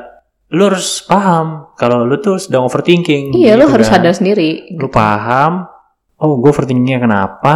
lu 0.46 0.62
harus 0.64 1.02
paham 1.02 1.74
kalau 1.74 2.02
lu 2.02 2.16
tuh 2.16 2.38
sedang 2.38 2.62
overthinking. 2.62 3.34
Iya, 3.34 3.54
lo 3.54 3.66
gitu 3.66 3.74
harus 3.74 3.88
kan. 3.88 3.98
sadar 3.98 4.14
sendiri. 4.14 4.70
Lu 4.72 4.86
paham, 4.86 5.66
oh 6.16 6.32
gue 6.36 6.48
overthinkingnya 6.48 6.98
kenapa, 7.00 7.54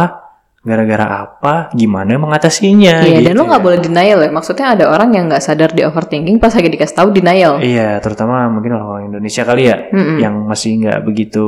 gara-gara 0.61 1.05
apa, 1.25 1.53
gimana 1.73 2.15
mengatasinya. 2.15 3.01
Iya, 3.01 3.19
dan 3.19 3.33
gitu 3.33 3.41
lo 3.41 3.49
nggak 3.49 3.61
ya. 3.61 3.65
boleh 3.65 3.79
denial 3.79 4.19
ya. 4.19 4.29
Maksudnya 4.29 4.67
ada 4.71 4.85
orang 4.87 5.09
yang 5.11 5.25
nggak 5.25 5.41
sadar 5.41 5.69
di 5.69 5.81
overthinking 5.81 6.37
pas 6.37 6.53
lagi 6.53 6.69
dikasih 6.69 6.95
tahu 6.95 7.09
denial. 7.09 7.57
Iya, 7.57 7.97
terutama 7.97 8.45
mungkin 8.47 8.73
orang-orang 8.73 9.09
Indonesia 9.09 9.41
kali 9.41 9.63
ya, 9.65 9.77
Mm-mm. 9.89 10.17
yang 10.17 10.45
masih 10.45 10.77
nggak 10.79 10.99
begitu 11.01 11.45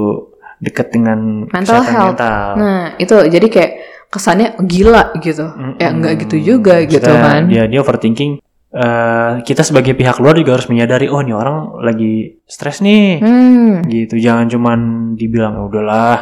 dekat 0.57 0.89
dengan 0.89 1.45
Mental 1.45 1.61
kesehatan 1.77 1.93
health. 1.93 2.09
mental. 2.15 2.47
Nah, 2.55 2.83
itu 2.95 3.15
jadi 3.27 3.47
kayak 3.47 3.71
kesannya 4.09 4.47
gila 4.59 5.03
gitu. 5.15 5.45
Mm-mm. 5.45 5.77
Ya 5.77 5.89
nggak 5.89 6.13
gitu 6.23 6.35
juga 6.39 6.81
gitu 6.81 6.97
Maksudnya 6.99 7.21
kan. 7.23 7.41
Dia 7.47 7.63
dia 7.65 7.79
overthinking. 7.79 8.41
eh, 8.73 9.31
kita 9.45 9.61
sebagai 9.61 9.93
pihak 9.93 10.17
luar 10.17 10.33
juga 10.33 10.57
harus 10.57 10.65
menyadari, 10.65 11.05
oh 11.05 11.21
ini 11.21 11.29
orang 11.29 11.77
lagi 11.77 12.41
stres 12.43 12.81
nih, 12.81 13.21
Hmm. 13.21 13.85
gitu. 13.85 14.17
Jangan 14.17 14.49
cuman 14.49 14.79
dibilang 15.13 15.53
"Ya 15.53 15.61
udahlah 15.61 16.17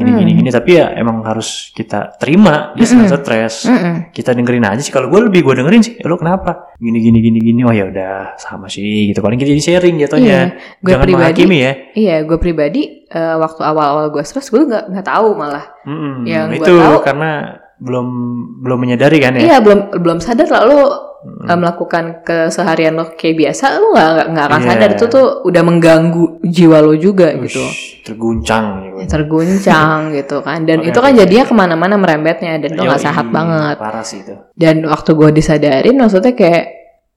gini 0.00 0.10
Hmm. 0.10 0.18
gini 0.18 0.32
gini, 0.34 0.48
tapi 0.48 0.70
ya 0.74 0.90
emang 0.92 1.20
harus 1.20 1.68
kita 1.70 2.16
terima 2.16 2.72
dia 2.72 2.82
sedang 2.82 3.06
stres. 3.06 3.64
Mm-mm. 3.64 4.08
Kita 4.08 4.32
dengerin 4.32 4.64
aja 4.64 4.80
sih. 4.80 4.88
Kalau 4.88 5.06
gue 5.06 5.20
lebih 5.22 5.40
gue 5.42 5.54
dengerin 5.54 5.80
sih, 5.80 5.94
"Eh, 5.94 6.04
lo 6.04 6.16
kenapa? 6.16 6.72
Gini 6.74 6.98
gini 6.98 7.20
gini 7.20 7.38
gini. 7.38 7.60
Oh 7.60 7.70
ya 7.70 7.84
udah 7.84 8.34
sama 8.34 8.66
sih 8.66 8.82
gitu. 9.06 9.20
Paling 9.20 9.36
kita 9.36 9.50
jadi 9.50 9.60
sharing 9.62 9.94
Iya, 9.94 10.02
jatuhnya. 10.02 10.38
gue 10.76 10.88
Jangan 10.88 11.04
pribadi, 11.04 11.12
menghakimi 11.14 11.58
ya. 11.58 11.72
iya 11.94 12.16
gue 12.22 12.38
pribadi 12.38 12.82
eh, 13.04 13.36
waktu 13.36 13.60
awal-awal 13.60 14.08
gue 14.08 14.22
stres 14.22 14.48
gue 14.48 14.62
nggak 14.62 14.88
nggak 14.88 15.06
tahu 15.06 15.28
malah. 15.34 15.68
Mm-mm. 15.84 16.24
Yang 16.24 16.46
gua 16.48 16.56
itu 16.56 16.74
tahu- 16.74 17.04
karena 17.04 17.30
belum 17.76 18.06
belum 18.60 18.78
menyadari 18.78 19.18
kan 19.18 19.34
ya. 19.34 19.40
Iya 19.42 19.56
belum 19.60 19.80
belum 19.98 20.18
sadar 20.18 20.46
lah 20.46 20.64
lo 20.64 20.80
Eh, 21.20 21.52
melakukan 21.52 22.24
keseharian 22.24 22.96
lo 22.96 23.12
kayak 23.12 23.36
biasa 23.38 23.76
lo 23.76 23.92
nggak 23.92 24.08
nggak- 24.08 24.28
nggak 24.30 24.46
akan 24.46 24.56
Iya. 24.58 24.68
sadar 24.70 24.90
itu 24.90 25.04
tuh 25.06 25.26
udah 25.42 25.62
mengganggu 25.62 26.24
jiwa 26.42 26.78
lo 26.80 26.94
juga 26.94 27.36
gitu. 27.36 27.60
Ush, 27.60 28.00
terguncang 28.02 28.64
gitu. 28.82 28.96
Ya, 28.96 29.06
terguncang 29.06 29.98
gitu 30.16 30.36
kan 30.40 30.64
dan 30.64 30.80
Oke, 30.80 30.88
itu 30.88 30.98
kan 30.98 31.12
oke. 31.12 31.18
jadinya 31.18 31.44
ke 31.44 31.54
mana-mana 31.54 31.94
merembetnya 31.94 32.56
dan 32.56 32.70
itu 32.70 32.80
nggak 32.80 32.96
Yoi, 32.96 33.04
sehat 33.04 33.26
banget 33.28 33.76
Parah 33.76 34.00
sih 34.00 34.18
itu. 34.18 34.32
dan 34.54 34.80
waktu 34.82 35.10
gue 35.10 35.28
disadarin 35.30 35.92
maksudnya 35.94 36.32
kayak 36.32 36.64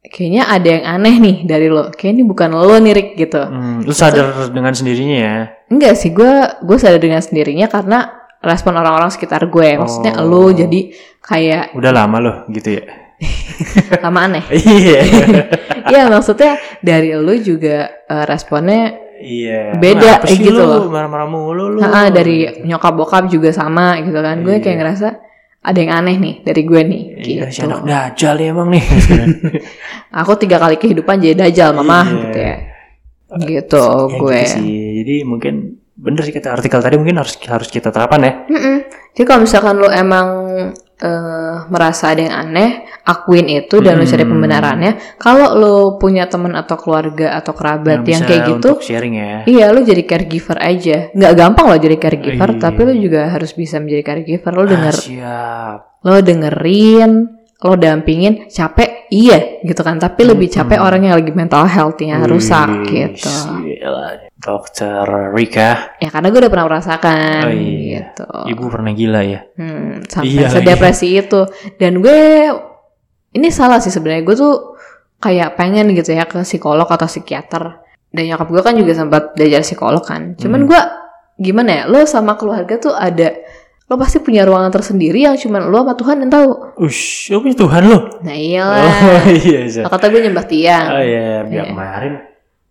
kayaknya 0.06 0.44
ada 0.48 0.68
yang 0.70 0.84
aneh 0.86 1.16
nih 1.18 1.38
dari 1.46 1.68
lo 1.68 1.88
kayak 1.90 2.12
ini 2.12 2.24
bukan 2.24 2.50
lo 2.52 2.76
nih 2.76 2.92
Rick 2.92 3.10
gitu 3.18 3.40
Hmm, 3.40 3.82
lu 3.82 3.94
sadar 3.94 4.26
dengan 4.50 4.72
sendirinya 4.72 5.18
ya. 5.18 5.36
enggak 5.70 5.96
sih 5.96 6.12
gue 6.12 6.34
gue 6.60 6.76
sadar 6.76 7.00
dengan 7.00 7.20
sendirinya 7.20 7.68
karena 7.68 8.12
respon 8.38 8.76
orang-orang 8.76 9.08
sekitar 9.10 9.48
gue 9.48 9.70
maksudnya 9.74 10.20
Oh. 10.20 10.28
lo 10.28 10.52
jadi 10.52 10.92
kayak 11.20 11.72
Udah 11.72 11.92
lama 11.94 12.18
loh 12.20 12.36
gitu 12.50 12.68
ya. 12.74 12.84
lama 14.04 14.20
aneh 14.24 14.44
Iya. 14.50 15.00
iya 15.92 16.04
maksudnya 16.06 16.54
dari 16.80 17.12
lo 17.14 17.34
juga 17.36 17.90
eh, 18.04 18.26
responnya 18.26 19.00
Iya. 19.16 19.80
Beda, 19.80 20.20
Kenapa 20.20 20.28
eh, 20.28 20.36
gitu 20.36 20.52
lu? 20.52 20.68
loh. 20.68 20.92
Marah-marah 20.92 21.24
mulu 21.26 21.66
lu. 21.70 21.80
Ha-ha, 21.80 22.12
dari 22.12 22.44
nyokap 22.60 22.92
bokap 22.92 23.24
juga 23.26 23.50
sama 23.50 23.96
gitu 23.98 24.20
kan 24.20 24.44
gue 24.44 24.60
kayak 24.60 24.68
Iya. 24.68 24.76
ngerasa 24.78 25.08
ada 25.64 25.80
yang 25.80 25.96
aneh 25.96 26.16
nih 26.18 26.36
dari 26.44 26.62
gue 26.62 26.82
nih 26.84 27.02
Iya, 27.24 27.44
si 27.48 27.64
gitu. 27.64 27.72
anak 27.72 27.88
dajal 27.88 28.36
ya 28.36 28.52
emang 28.52 28.68
nih. 28.68 28.84
aku 30.20 30.32
tiga 30.36 30.60
kali 30.60 30.76
kehidupan 30.76 31.18
jadi 31.18 31.40
dajal 31.42 31.72
mama 31.74 32.04
Iya. 32.04 32.20
gitu 32.20 32.38
ya 32.38 32.56
gitu 33.48 33.80
Ya, 33.80 34.12
gue 34.14 34.38
gitu 34.38 34.52
sih. 34.52 34.64
Jadi 35.00 35.16
mungkin 35.24 35.54
bener 35.96 36.22
sih 36.22 36.30
kata 36.30 36.50
artikel 36.52 36.80
tadi 36.80 36.96
mungkin 36.98 37.16
harus 37.16 37.40
harus 37.40 37.70
kita 37.70 37.90
terapkan 37.90 38.20
ya. 38.20 38.34
Mm-mm. 38.46 38.78
jadi 39.14 39.24
kalau 39.24 39.42
misalkan 39.42 39.78
lo 39.78 39.88
emang 39.88 40.28
eh, 41.04 41.56
merasa 41.68 42.16
ada 42.16 42.22
yang 42.24 42.36
aneh 42.48 42.70
akuin 43.04 43.52
itu 43.52 43.84
dan 43.84 44.00
lo 44.00 44.08
cari 44.08 44.24
Hmm. 44.24 44.32
pembenarannya 44.32 44.92
kalau 45.20 45.52
lo 45.54 45.76
punya 46.00 46.32
teman 46.32 46.56
atau 46.56 46.80
keluarga 46.80 47.36
atau 47.36 47.52
kerabat 47.52 48.08
yang, 48.08 48.08
bisa 48.08 48.24
kayak 48.24 48.44
gitu 48.56 48.70
sharing 48.80 49.16
ya. 49.16 49.36
Iya, 49.44 49.66
lo 49.70 49.84
jadi 49.84 50.04
caregiver 50.04 50.56
aja. 50.58 51.12
Nggak 51.12 51.34
gampang 51.36 51.66
lo 51.68 51.76
jadi 51.76 51.98
caregiver, 52.00 52.50
Iya. 52.56 52.62
tapi 52.62 52.80
lo 52.82 52.94
juga 52.96 53.28
harus 53.28 53.52
bisa 53.52 53.84
menjadi 53.84 54.04
caregiver. 54.06 54.52
Lo 54.56 54.64
Ah, 54.64 54.70
denger, 54.72 54.96
siap. 54.96 55.78
lo 56.00 56.16
dengerin, 56.18 57.12
lo 57.64 57.74
dampingin, 57.74 58.46
capek, 58.48 59.08
iya 59.08 59.64
gitu 59.64 59.80
kan. 59.80 59.96
Tapi 59.96 60.22
lebih 60.24 60.48
capek 60.48 60.78
Hmm. 60.78 60.86
orang 60.86 61.02
yang 61.02 61.16
lagi 61.16 61.32
mental 61.32 61.64
health-nya 61.64 62.28
rusak 62.28 62.68
Wih, 62.84 63.16
gitu. 63.16 63.32
gila. 63.64 64.28
Dokter 64.36 65.08
Rika, 65.32 65.96
Ya 65.98 66.12
karena 66.12 66.28
gue 66.28 66.40
udah 66.44 66.52
pernah 66.52 66.68
merasakan 66.68 67.48
Oh, 67.48 67.56
iya. 67.56 68.12
gitu. 68.12 68.28
ibu 68.52 68.68
pernah 68.68 68.92
gila 68.92 69.24
ya. 69.24 69.48
Hmm, 69.56 70.04
sampai 70.04 70.28
Iya 70.30 70.42
lagi. 70.44 70.56
sedepresi 70.60 71.08
itu. 71.16 71.42
Dan 71.78 72.04
gue 72.04 72.20
ini 73.32 73.48
salah 73.48 73.80
sih 73.80 73.88
sebenarnya. 73.88 74.22
Gue 74.22 74.36
tuh 74.36 74.76
kayak 75.18 75.56
pengen 75.56 75.96
gitu 75.96 76.12
ya 76.12 76.28
ke 76.28 76.44
psikolog 76.44 76.86
atau 76.86 77.08
psikiater. 77.08 77.80
Dan 78.12 78.28
nyokap 78.28 78.46
gue 78.46 78.62
kan 78.62 78.76
juga 78.76 78.92
sempat 78.94 79.32
belajar 79.32 79.64
psikolog 79.64 80.04
kan. 80.04 80.36
Cuman 80.36 80.62
Hmm. 80.62 80.70
gue 80.70 80.82
gimana 81.40 81.70
ya? 81.72 81.84
Lo 81.88 82.04
sama 82.04 82.36
keluarga 82.36 82.76
tuh 82.76 82.92
ada 82.92 83.32
lo 83.94 84.02
pasti 84.02 84.18
punya 84.18 84.42
ruangan 84.42 84.74
tersendiri 84.74 85.22
yang 85.22 85.38
cuman 85.38 85.70
lo 85.70 85.80
sama 85.80 85.94
Tuhan 85.94 86.16
yang 86.20 86.32
tahu. 86.32 86.50
Ush, 86.80 87.30
lu 87.30 87.40
punya 87.40 87.54
Tuhan 87.56 87.82
lu. 87.86 87.98
Nah 88.20 88.34
iyalah. 88.34 88.90
Oh 88.90 89.30
iya, 89.30 89.60
iya. 89.64 89.84
Kata 89.86 90.10
gue 90.10 90.20
nyembah 90.20 90.46
tiang. 90.46 90.88
Oh 90.90 90.98
iya, 91.00 91.46
biar 91.46 91.64
Iya. 91.64 91.70
kemarin 91.70 92.14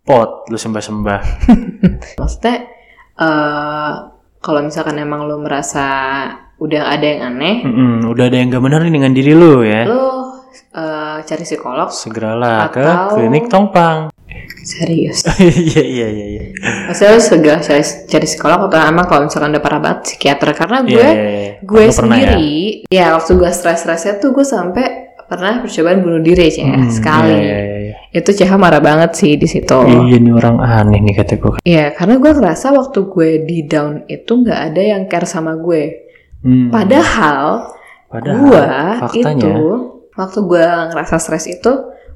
pot 0.01 0.43
lu 0.45 0.57
sembah-sembah. 0.57 1.19
Maksudnya 2.19 2.55
eh 3.15 3.91
kalau 4.37 4.59
misalkan 4.61 4.97
emang 4.97 5.23
lo 5.23 5.39
merasa 5.39 5.85
udah 6.55 6.91
ada 6.91 7.05
yang 7.05 7.21
aneh, 7.29 7.63
Mm-mm, 7.63 8.03
udah 8.05 8.27
ada 8.27 8.35
yang 8.35 8.47
gak 8.49 8.59
benar 8.61 8.83
nih 8.83 8.91
dengan 8.93 9.11
diri 9.11 9.31
lu 9.31 9.63
ya. 9.63 9.87
lo 9.87 10.03
eh, 10.69 11.17
cari 11.21 11.43
psikolog 11.43 11.87
Segeralah 11.87 12.67
ke 12.67 12.83
Atau- 12.83 13.15
klinik 13.15 13.47
Tongpang. 13.47 14.11
Serius. 14.63 15.27
Iya 15.63 15.83
iya 15.83 16.07
iya 16.09 16.25
iya. 16.25 16.43
Lo 16.87 17.19
segera 17.19 17.59
cari, 17.59 17.83
cari 17.83 18.25
psikolog 18.25 18.71
atau 18.71 18.79
emang 18.79 19.05
kalau 19.05 19.27
misalkan 19.27 19.51
udah 19.51 19.63
parah 19.63 19.79
banget 19.79 19.99
psikiater 20.09 20.49
karena 20.55 20.81
gue 20.81 20.95
Iya, 20.95 21.11
iya, 21.11 21.29
iya. 21.29 21.51
gue 21.61 21.83
pernah 21.91 22.17
ya? 22.17 22.31
sendiri 22.33 22.51
ya? 22.87 23.05
waktu 23.13 23.31
gue 23.35 23.51
stres-stresnya 23.51 24.13
tuh 24.17 24.31
gue 24.31 24.45
sampai 24.47 24.85
pernah 25.23 25.63
percobaan 25.63 25.99
bunuh 26.03 26.21
diri 26.21 26.47
ya 26.47 26.67
Hmm, 26.67 26.91
sekali. 26.91 27.31
Iya, 27.33 27.57
iya, 27.59 27.77
iya. 27.89 27.95
Itu 28.13 28.29
CH 28.29 28.53
marah 28.55 28.79
banget 28.79 29.17
sih 29.17 29.33
di 29.33 29.47
situ. 29.49 29.73
Iya 29.83 30.17
nih 30.19 30.31
orang 30.31 30.61
aneh 30.61 30.99
nih 31.01 31.13
kata 31.17 31.33
gue. 31.41 31.57
Iya, 31.65 31.91
karena 31.97 32.15
gue 32.21 32.31
ngerasa 32.31 32.67
waktu 32.71 32.99
gue 33.09 33.29
di 33.41 33.57
down 33.65 34.05
itu 34.05 34.31
nggak 34.31 34.59
ada 34.71 34.81
yang 34.83 35.01
care 35.07 35.25
sama 35.25 35.57
gue. 35.57 35.83
Hmm, 36.43 36.69
Padahal, 36.69 37.71
padahal 38.11 38.37
gue 38.45 38.65
faktanya 38.99 39.41
itu 39.41 39.55
waktu 40.13 40.39
gue 40.43 40.65
ngerasa 40.93 41.15
stres 41.17 41.49
itu, 41.49 41.71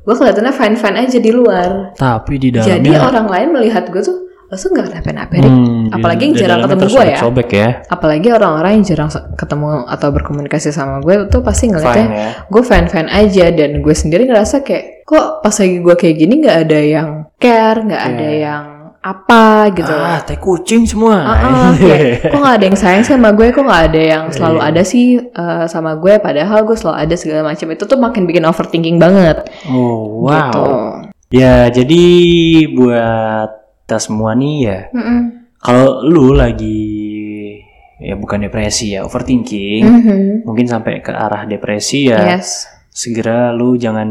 gue 0.08 0.15
kelihatannya 0.15 0.54
fine-fine 0.54 0.98
aja 0.98 1.20
di 1.20 1.32
luar. 1.32 1.91
tapi 1.93 2.39
di 2.39 2.48
dalamnya 2.50 2.72
Jadi 2.74 2.89
orang 2.96 3.28
lain 3.28 3.48
melihat 3.52 3.84
gue 3.86 4.00
tuh, 4.00 4.15
lo 4.41 4.56
tuh 4.56 4.72
nggak 4.72 4.88
kenapa-napa 4.88 5.34
Rik." 5.36 5.43
Hmm, 5.46 5.60
di- 5.84 5.91
Apalagi 5.91 6.22
yang 6.24 6.36
jarang 6.38 6.60
ketemu 6.62 6.80
gue 6.80 6.88
ya. 6.88 6.88
tersobek-sobek 6.88 7.50
ya. 7.52 7.70
Apalagi 7.86 8.28
orang-orang 8.30 8.72
yang 8.74 8.86
jarang 8.86 9.10
ketemu 9.36 9.67
atau 9.86 10.08
berkomunikasi 10.10 10.70
sama 10.70 11.00
gue 11.00 11.28
tuh 11.28 11.43
pasti 11.43 11.67
ngeliatnya 11.67 12.06
Fine 12.06 12.15
ya. 12.15 12.30
gue 12.48 12.63
fan-fan 12.63 13.08
aja 13.08 13.46
dan 13.52 13.70
gue 13.78 13.91
sendiri 13.93 14.24
ngerasa 14.24 14.63
kayak 14.63 15.04
kok 15.04 15.39
pas 15.39 15.52
lagi 15.54 15.78
gue 15.78 15.96
kayak 15.98 16.15
gini 16.17 16.34
nggak 16.39 16.58
ada 16.62 16.80
yang 16.80 17.10
care, 17.36 17.80
nggak 17.82 18.00
Iya. 18.00 18.10
ada 18.10 18.28
yang 18.34 18.63
apa 19.08 19.72
gitu. 19.72 19.91
Ah, 19.91 20.20
teh 20.20 20.36
kucing 20.36 20.84
semua. 20.84 21.24
Ah, 21.24 21.38
ah, 21.38 21.72
kayak, 21.74 22.22
kok 22.32 22.39
gak 22.39 22.56
ada 22.60 22.65
yang 22.67 22.76
sayang 22.76 23.04
sama 23.04 23.32
gue, 23.32 23.48
kok 23.50 23.63
gak 23.63 23.84
ada 23.89 24.02
yang 24.02 24.24
selalu 24.28 24.60
Iya. 24.60 24.67
ada 24.70 24.82
sih 24.84 25.06
uh, 25.17 25.65
sama 25.65 25.96
gue, 25.96 26.20
padahal 26.20 26.63
gue 26.63 26.76
selalu 26.76 26.98
ada 27.04 27.15
segala 27.15 27.41
macam 27.46 27.67
itu 27.70 27.84
tuh 27.84 27.96
makin 27.96 28.24
bikin 28.26 28.43
overthinking 28.43 28.98
banget. 28.98 29.48
oh, 29.67 30.28
wow. 30.28 30.52
Gitu. 30.52 30.65
Ya, 31.30 31.67
jadi 31.67 32.04
buat 32.72 33.50
kita 33.84 33.98
semua 33.98 34.36
nih 34.36 34.56
ya, 34.63 34.80
Mm-mm. 34.91 35.20
kalau 35.58 36.04
lu 36.04 36.32
lagi 36.32 36.84
ya 37.98 38.13
bukan 38.13 38.43
depresi 38.43 38.93
ya, 38.93 39.04
overthinking, 39.04 39.84
Mhm. 39.84 40.20
mungkin 40.43 40.67
sampai 40.67 41.00
ke 41.00 41.10
arah 41.10 41.43
depresi 41.43 42.12
ya, 42.12 42.36
Yes. 42.36 42.67
Segera 42.98 43.54
lu 43.54 43.78
jangan 43.78 44.10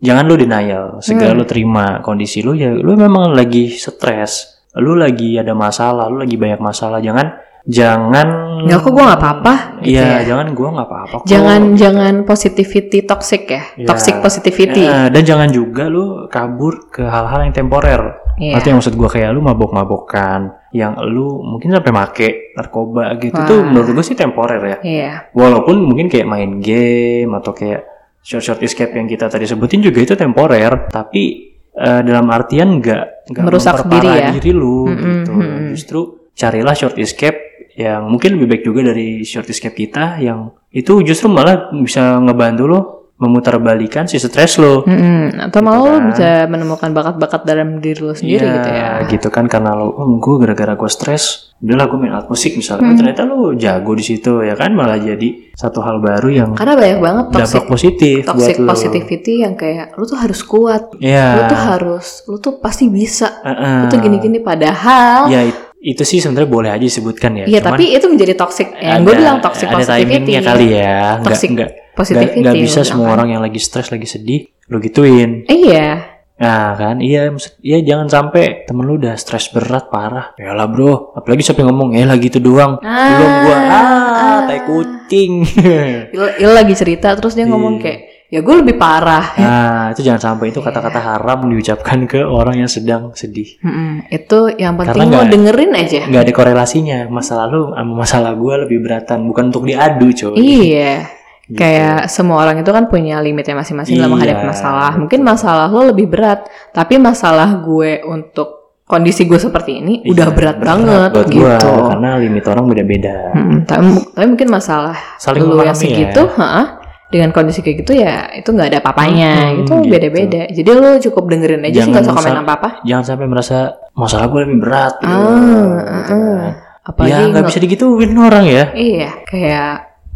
jangan 0.00 0.24
lu 0.24 0.40
denial, 0.40 1.04
segera 1.04 1.36
Hmm. 1.36 1.38
lu 1.38 1.44
terima 1.44 2.00
kondisi 2.00 2.40
lu 2.40 2.56
ya, 2.56 2.72
lu 2.72 2.96
memang 2.96 3.36
lagi 3.36 3.68
stres, 3.68 4.64
lu 4.74 4.96
lagi 4.96 5.36
ada 5.36 5.52
masalah, 5.52 6.08
lu 6.08 6.16
lagi 6.16 6.40
banyak 6.40 6.56
masalah, 6.56 6.96
jangan 6.98 7.36
jangan 7.62 8.28
Nggak 8.62 8.78
kok 8.80 8.90
gue 8.90 9.04
nggak 9.04 9.20
apa-apa. 9.20 9.54
gitu 9.82 9.98
Iya, 9.98 10.06
ya. 10.06 10.18
jangan 10.24 10.46
gua 10.54 10.68
nggak 10.72 10.88
apa-apa 10.88 11.14
kok. 11.18 11.26
Jangan 11.26 11.60
jangan 11.74 12.14
positivity 12.22 12.98
toxic 13.02 13.42
ya, 13.44 13.62
Iya. 13.74 13.86
toxic 13.86 14.14
positivity. 14.18 14.86
Ya, 14.86 15.10
dan 15.10 15.22
jangan 15.22 15.50
juga 15.50 15.86
lu 15.86 16.26
kabur 16.26 16.88
ke 16.88 17.02
hal-hal 17.02 17.42
yang 17.42 17.52
temporer. 17.52 18.00
Iya. 18.38 18.56
Artinya 18.56 18.78
maksud 18.78 18.94
gua 18.94 19.10
kayak 19.10 19.30
lu 19.30 19.42
mabok-mabokan, 19.42 20.40
yang 20.72 20.94
lu 21.04 21.42
mungkin 21.44 21.68
sampai 21.70 21.92
make 21.92 22.28
narkoba 22.54 23.12
gitu 23.18 23.36
Wah. 23.36 23.44
tuh 23.44 23.60
menurut 23.60 23.92
gua 23.92 24.04
sih 24.06 24.16
temporer 24.16 24.62
ya. 24.62 24.76
Iya. 24.80 25.10
Walaupun 25.30 25.76
mungkin 25.82 26.06
kayak 26.08 26.24
main 26.24 26.58
game 26.58 27.28
atau 27.34 27.52
kayak 27.52 27.91
short 28.22 28.42
short 28.46 28.60
escape 28.62 28.94
yang 28.94 29.10
kita 29.10 29.26
tadi 29.26 29.44
sebutin 29.44 29.82
juga 29.82 29.98
itu 30.00 30.14
temporer, 30.14 30.88
tapi 30.88 31.52
eh, 31.74 32.00
dalam 32.06 32.30
artian 32.30 32.78
nggak 32.78 33.28
nggak 33.34 33.44
Merusak 33.44 33.86
diri 33.90 34.10
ya. 34.14 34.54
lu 34.54 34.86
Mm-mm, 34.86 35.02
gitu. 35.02 35.32
mm-mm. 35.34 35.66
Justru 35.74 36.00
carilah 36.32 36.72
short 36.72 36.96
escape 36.96 37.38
yang 37.76 38.04
mungkin 38.08 38.36
lebih 38.36 38.46
baik 38.52 38.62
juga 38.68 38.92
dari 38.92 39.24
short 39.24 39.48
escape 39.48 39.72
kita 39.74 40.20
yang 40.20 40.52
itu 40.72 41.00
justru 41.04 41.28
malah 41.28 41.72
bisa 41.72 42.20
ngebantu 42.20 42.64
lo 42.68 42.80
memutarbalikan 43.22 44.04
si 44.04 44.18
stres 44.18 44.58
lo. 44.58 44.82
Mm-mm. 44.82 45.38
Atau 45.40 45.62
malah 45.62 45.78
lo 45.78 45.86
kan. 45.88 46.02
bisa 46.10 46.28
menemukan 46.46 46.90
bakat-bakat 46.90 47.40
dalam 47.42 47.78
diri 47.78 48.00
lo 48.00 48.12
sendiri 48.12 48.42
Iya, 48.42 48.52
gitu 48.52 48.70
ya. 48.70 48.90
gitu 49.08 49.28
kan 49.28 49.46
karena 49.46 49.72
lo, 49.72 49.88
oh 49.88 50.18
gue 50.18 50.34
gara-gara 50.38 50.74
gue 50.74 50.90
stres, 50.90 51.54
udahlah 51.58 51.86
gue 51.86 51.98
main 51.98 52.12
alat 52.12 52.26
musik 52.26 52.52
misalnya, 52.52 52.82
Hmm. 52.84 52.98
ternyata 52.98 53.22
lo 53.22 53.54
jago 53.54 53.92
di 53.92 54.02
situ 54.02 54.42
ya 54.42 54.52
kan 54.52 54.72
malah 54.72 54.98
jadi 54.98 55.52
satu 55.52 55.78
hal 55.78 55.98
baru 55.98 56.28
yang 56.28 56.50
Karena 56.52 56.74
banyak 56.74 56.98
banget 56.98 57.24
toxic 57.30 57.42
dampak 57.54 57.64
positif 57.68 58.18
toxic 58.24 58.54
buat 58.54 58.58
lo. 58.58 58.68
positivity 58.68 59.34
yang 59.40 59.54
kayak 59.54 59.94
lu 59.94 60.04
tuh 60.04 60.18
harus 60.18 60.40
kuat, 60.42 60.82
Iya. 60.98 61.28
lu 61.32 61.42
tuh 61.46 61.60
harus, 61.62 62.06
lu 62.26 62.36
tuh 62.36 62.58
pasti 62.58 62.86
bisa, 62.86 63.40
Heeh. 63.40 63.78
lu 63.78 63.86
tuh 63.88 64.00
gini-gini 64.00 64.38
padahal 64.38 65.30
Ya 65.30 65.42
it- 65.42 65.70
itu 65.78 66.02
sih 66.02 66.18
sebenarnya 66.18 66.46
boleh 66.46 66.70
aja 66.70 66.78
disebutkan 66.80 67.34
ya. 67.36 67.44
Iya 67.44 67.60
tapi 67.60 67.90
itu 67.90 68.06
menjadi 68.06 68.34
toxic. 68.34 68.70
Yang 68.72 69.02
gue 69.02 69.12
ada- 69.12 69.18
bilang 69.18 69.38
toxic 69.40 69.66
ada 69.66 69.76
positivity. 69.76 70.06
timingnya 70.14 70.40
kali 70.40 70.66
ya. 70.72 70.98
Toxic 71.20 71.48
nggak 71.52 71.70
positivity. 71.94 72.38
nggak 72.38 72.54
gue 72.54 72.62
bisa 72.62 72.80
semua 72.82 73.12
orang 73.12 73.30
yang 73.30 73.40
lagi 73.40 73.56
stres 73.56 73.88
lagi 73.88 74.04
sedih 74.04 74.40
lo 74.66 74.78
gituin. 74.78 75.44
Iya. 75.46 76.08
Nah 76.34 76.74
kan 76.74 76.98
iya 76.98 77.28
maksud 77.28 77.60
iya 77.60 77.78
jangan 77.80 78.08
sampai 78.08 78.64
temen 78.64 78.82
lu 78.82 78.96
udah 78.96 79.14
stres 79.14 79.46
berat 79.48 79.86
parah. 79.88 80.34
Ya 80.34 80.50
lah 80.50 80.66
bro, 80.66 81.12
apalagi 81.12 81.40
siapa 81.40 81.60
yang 81.60 81.70
ngomong 81.70 81.94
ya 81.94 82.02
lah 82.02 82.16
gitu 82.16 82.36
doang. 82.36 82.80
Ah, 82.80 83.08
Belum 83.12 83.30
gua 83.42 83.56
ah, 83.56 83.70
ah. 83.70 84.38
tai 84.44 84.60
kucing. 84.62 85.44
Il, 86.14 86.22
Il 86.38 86.50
lagi 86.50 86.74
cerita 86.74 87.14
terus 87.14 87.32
dia 87.32 87.44
ngomong 87.44 87.78
Iya. 87.78 87.82
kayak 87.84 88.00
ya 88.32 88.40
gue 88.40 88.54
lebih 88.58 88.80
parah. 88.80 89.36
nah, 89.36 89.92
itu 89.92 90.00
jangan 90.00 90.32
sampai 90.32 90.48
itu 90.48 90.58
kata-kata 90.58 90.96
haram 90.96 91.44
diucapkan 91.44 92.08
ke 92.08 92.16
orang 92.18 92.56
yang 92.56 92.66
sedang 92.66 93.12
sedih. 93.12 93.60
Mm-mm. 93.60 94.08
Itu 94.08 94.48
yang 94.50 94.80
penting 94.80 95.12
Karena 95.12 95.20
lo 95.20 95.28
dengerin 95.28 95.72
aja. 95.76 96.00
nggak 96.08 96.22
ada 96.24 96.32
korelasinya 96.32 96.98
masa 97.06 97.44
lalu 97.44 97.70
sama 97.70 97.92
masalah 97.92 98.32
gua 98.32 98.64
lebih 98.64 98.80
beratan 98.80 99.28
bukan 99.28 99.52
untuk 99.52 99.68
diadu 99.68 100.08
coy 100.10 100.32
Iya. 100.34 101.11
Gitu. 101.52 101.58
Kayak 101.58 102.08
semua 102.08 102.40
orang 102.40 102.56
itu 102.58 102.68
kan 102.68 102.84
punya 102.86 103.18
limitnya 103.18 103.52
masing-masing 103.54 103.94
dalam 103.94 104.08
Iya, 104.08 104.14
menghadapi 104.14 104.44
masalah. 104.46 104.88
betul. 104.88 105.00
Mungkin 105.00 105.20
masalah 105.22 105.66
lo 105.68 105.82
lebih 105.86 106.06
berat, 106.06 106.40
tapi 106.70 106.96
masalah 106.96 107.60
gue 107.60 108.00
untuk 108.02 108.48
kondisi 108.82 109.24
gue 109.24 109.36
seperti 109.36 109.78
ini 109.78 109.94
udah 110.02 110.26
Iya, 110.26 110.34
berat, 110.34 110.56
banget 110.58 111.10
buat 111.10 111.26
gitu. 111.26 111.40
gua 111.40 111.56
karena 111.88 112.10
limit 112.18 112.44
orang 112.44 112.64
beda-beda 112.66 113.14
Mm, 113.32 113.56
tapi, 113.64 113.84
tapi 114.10 114.26
mungkin 114.26 114.48
masalah 114.48 114.96
Saling 115.16 115.42
lu 115.42 115.56
yang 115.58 115.72
segitu, 115.72 116.22
ya. 116.22 116.36
ha, 116.36 116.76
dengan 117.08 117.28
kondisi 117.30 117.60
kayak 117.60 117.76
gitu 117.80 117.92
ya 117.94 118.28
itu 118.30 118.48
nggak 118.48 118.68
ada 118.68 118.78
apa-apanya, 118.80 119.32
Hmm, 119.46 119.60
itu 119.60 119.72
gitu. 119.78 119.88
beda-beda. 119.88 120.42
Jadi 120.46 120.68
lu 120.70 120.88
cukup 121.02 121.24
dengerin 121.26 121.60
aja 121.62 121.72
sih 121.74 121.76
Jangan 121.78 121.92
nggak 121.94 122.04
usah 122.04 122.14
komen 122.14 122.36
apa-apa. 122.42 122.68
jangan 122.82 123.04
sampai 123.06 123.26
merasa 123.26 123.58
masalah 123.92 124.26
gue 124.26 124.40
lebih 124.42 124.58
berat 124.60 124.94
gitu, 124.98 125.08
Ah, 125.10 125.28
gitu 125.28 125.52
ah, 125.86 126.04
kan. 126.04 126.52
Apalagi 126.82 127.12
ya 127.14 127.30
nggak 127.30 127.44
bisa 127.46 127.58
digituin 127.60 128.12
orang 128.12 128.44
ya 128.44 128.64
Iya, 128.72 129.10
kayak 129.22 129.72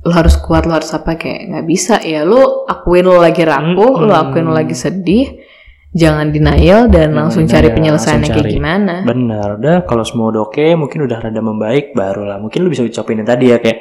lo 0.06 0.12
harus 0.12 0.38
kuat, 0.38 0.64
lo 0.64 0.72
harus 0.72 0.88
apa 0.90 1.14
kayak 1.14 1.50
nggak 1.50 1.66
bisa 1.66 1.98
ya. 1.98 2.22
Lo 2.22 2.62
akuin 2.64 3.02
lo 3.02 3.18
lagi 3.18 3.42
rapuh, 3.42 3.92
lo 3.98 4.08
Mm-mm. 4.08 4.22
akuin 4.22 4.44
lo 4.44 4.54
lagi 4.54 4.72
sedih, 4.72 5.34
jangan 5.90 6.30
denial 6.30 6.86
dan 6.86 7.10
Jangan 7.10 7.18
langsung 7.18 7.44
cari 7.44 7.68
penyelesaiannya 7.68 8.20
langsung 8.22 8.36
kayak 8.36 8.46
cari. 8.46 8.54
gimana. 8.54 8.94
benar 9.02 9.48
udah 9.56 9.76
kalau 9.82 10.04
semua 10.04 10.28
udah 10.28 10.42
oke 10.44 10.66
mungkin 10.74 10.98
udah 11.02 11.18
rada 11.18 11.40
membaik 11.40 11.90
baru 11.90 12.22
lah 12.24 12.36
mungkin 12.36 12.60
lu 12.60 12.68
bisa 12.68 12.80
ucapin 12.80 13.16
yang 13.16 13.26
tadi 13.26 13.48
ya 13.48 13.58
kayak 13.58 13.80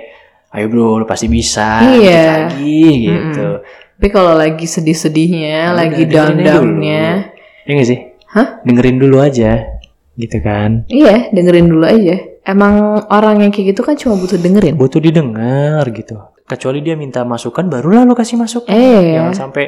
ayo 0.51 0.65
bro 0.65 0.95
lu 0.95 1.05
pasti 1.05 1.27
bisa 1.27 1.83
Iya. 1.83 1.91
dikit 1.91 2.31
lagi 2.55 2.81
gitu 3.03 3.47
Tapi 3.95 4.07
kalau 4.09 4.33
lagi 4.33 4.65
sedih-sedihnya, 4.65 5.47
Ya 5.47 5.65
lagi 5.71 6.03
down-downnya, 6.05 7.05
ya 7.61 7.69
nggak 7.69 7.85
sih 7.85 7.99
Hah? 8.29 8.59
dengerin 8.61 8.97
dulu 8.97 9.19
aja 9.19 9.63
gitu 10.13 10.37
kan 10.39 10.87
iya 10.87 11.27
dengerin 11.29 11.67
dulu 11.67 11.83
aja. 11.83 12.15
Emang 12.45 13.01
orang 13.09 13.41
yang 13.41 13.49
kayak 13.49 13.73
gitu 13.73 13.81
kan 13.81 13.97
cuma 13.97 14.13
butuh 14.21 14.37
dengerin. 14.37 14.77
butuh 14.77 15.01
didengar 15.01 15.81
gitu. 15.89 16.13
Kecuali 16.45 16.85
dia 16.85 16.93
minta 16.93 17.25
masukan 17.25 17.65
barulah 17.65 18.05
lu 18.05 18.13
kasih 18.13 18.37
masukan. 18.37 18.69
Eh, 18.69 19.17
jangan 19.17 19.33
sampai 19.33 19.65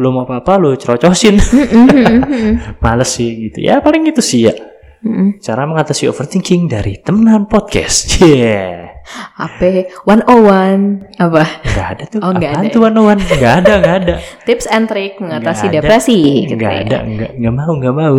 lu 0.00 0.12
mau 0.12 0.24
apa-apa 0.24 0.56
lu 0.56 0.72
cerocosin 0.76 1.36
males 2.84 3.10
sih 3.12 3.52
gitu. 3.52 3.60
Ya 3.60 3.84
paling 3.84 4.08
gitu 4.08 4.24
sih 4.24 4.48
ya. 4.48 4.56
Mm-mm. 5.06 5.38
cara 5.44 5.68
mengatasi 5.68 6.08
overthinking 6.08 6.66
dari 6.72 6.98
temenan 6.98 7.44
podcast. 7.46 8.08
Yeah. 8.26 8.96
AP 9.38 9.86
101 10.02 11.22
apa? 11.22 11.44
nggak 11.62 11.86
ada 11.94 12.04
tuh. 12.10 12.18
Oh, 12.26 12.34
nggak 12.34 12.52
ada. 12.58 12.68
tuh 12.74 12.80
one 12.82 13.22
nggak 13.22 13.54
ada 13.62 13.72
nggak 13.78 13.96
ada. 14.02 14.14
Tips 14.50 14.66
and 14.66 14.90
trick 14.90 15.22
mengatasi 15.22 15.70
ada. 15.70 15.78
depresi 15.78 16.18
gitu 16.42 16.58
nggak 16.58 16.74
ya. 16.74 16.82
ada 16.82 16.98
nggak 17.06 17.30
nggak 17.38 17.54
mau 17.54 17.72
nggak 17.78 17.94
mau 17.94 18.16